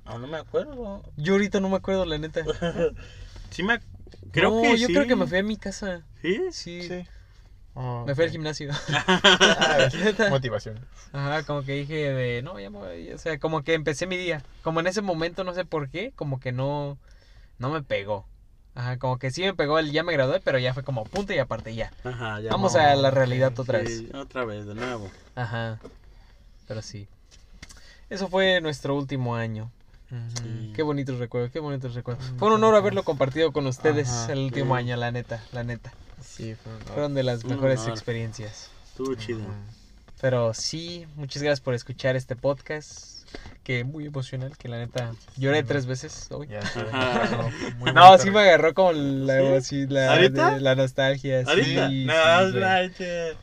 [0.05, 1.03] Ah, no me acuerdo.
[1.17, 2.45] Yo ahorita no me acuerdo, la neta.
[3.51, 3.81] Sí me...
[4.33, 4.93] Creo No, que yo sí.
[4.95, 6.03] creo que me fui a mi casa.
[6.23, 6.41] ¿Sí?
[6.53, 6.83] Sí.
[6.87, 7.07] Sí.
[7.75, 8.33] Oh, Me fui al ok.
[8.33, 8.71] gimnasio.
[9.09, 9.89] Ah.
[10.31, 10.79] Motivación.
[11.13, 14.17] Ajá, como que dije de, no, ya me voy", o sea, como que empecé mi
[14.17, 14.43] día.
[14.63, 16.97] Como en ese momento, no sé por qué, como que no,
[17.59, 18.25] no me pegó.
[18.81, 21.33] Ajá, como que sí me pegó el ya me gradué, pero ya fue como punto
[21.35, 21.93] y aparte ya.
[22.03, 22.81] Ajá, ya Vamos no.
[22.81, 24.15] a la realidad otra Sí, vez.
[24.15, 25.11] otra vez, de nuevo.
[25.35, 25.79] Ajá,
[26.67, 27.07] pero sí.
[28.09, 29.71] Eso fue nuestro último año.
[30.43, 30.73] Sí.
[30.75, 32.25] Qué bonitos recuerdos, qué bonitos recuerdos.
[32.39, 34.79] Fue un honor haberlo compartido con ustedes Ajá, el último sí.
[34.81, 35.93] año, la neta, la neta.
[36.21, 37.93] Sí, fue un- Fueron de las mejores honor.
[37.93, 38.71] experiencias.
[38.89, 39.41] Estuvo chido.
[40.21, 43.20] Pero sí, muchas gracias por escuchar este podcast.
[43.63, 46.49] Que muy emocional, que la neta lloré Sí, tres veces hoy.
[46.49, 46.61] Ya.
[47.79, 49.47] Muy No, sí me agarró como la, ¿Sí?
[49.55, 51.45] así, la, de- la nostalgia.
[51.45, 51.89] sí, ¿Ahorita?
[51.91, 53.37] sí, no, manches.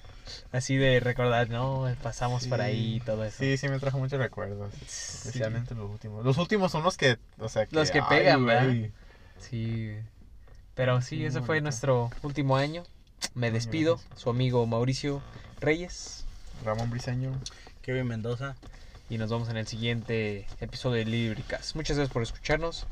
[0.52, 2.64] Así de recordar, no, pasamos por Sí.
[2.66, 3.38] ahí y todo eso.
[3.40, 4.74] Sí, sí me trajo muchos recuerdos.
[4.88, 5.28] Sí.
[5.28, 6.26] Especialmente los últimos.
[6.26, 8.56] Los últimos son los que, o sea, Los que ay, pegan, güey.
[8.82, 8.90] ¿verdad?
[9.40, 9.94] Sí.
[10.76, 11.64] Pero sí, Sí, ese muy fue bonito.
[11.64, 12.84] nuestro último año.
[13.36, 15.22] Me despido, su amigo Mauricio
[15.62, 16.26] Reyes.
[16.66, 17.32] Ramón Briseño.
[17.82, 18.56] Kevin Mendoza.
[19.10, 21.76] Y nos vemos en el siguiente episodio de Líbricas.
[21.76, 22.86] Muchas gracias por escucharnos.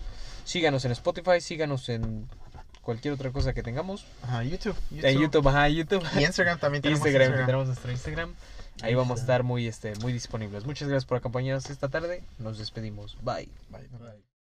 [0.45, 2.27] Síganos en Spotify, síganos en
[2.81, 4.05] cualquier otra cosa que tengamos.
[4.23, 4.75] Ajá, YouTube.
[4.91, 6.03] En YouTube, ajá, YouTube.
[6.17, 7.45] Y Instagram también tenemos Instagram, Instagram.
[7.47, 8.33] tenemos nuestro Instagram.
[8.81, 10.65] Ahí vamos a estar muy, este, muy disponibles.
[10.65, 12.23] Muchas gracias por acompañarnos esta tarde.
[12.39, 13.17] Nos despedimos.
[13.21, 13.49] Bye.
[13.69, 14.25] Bye.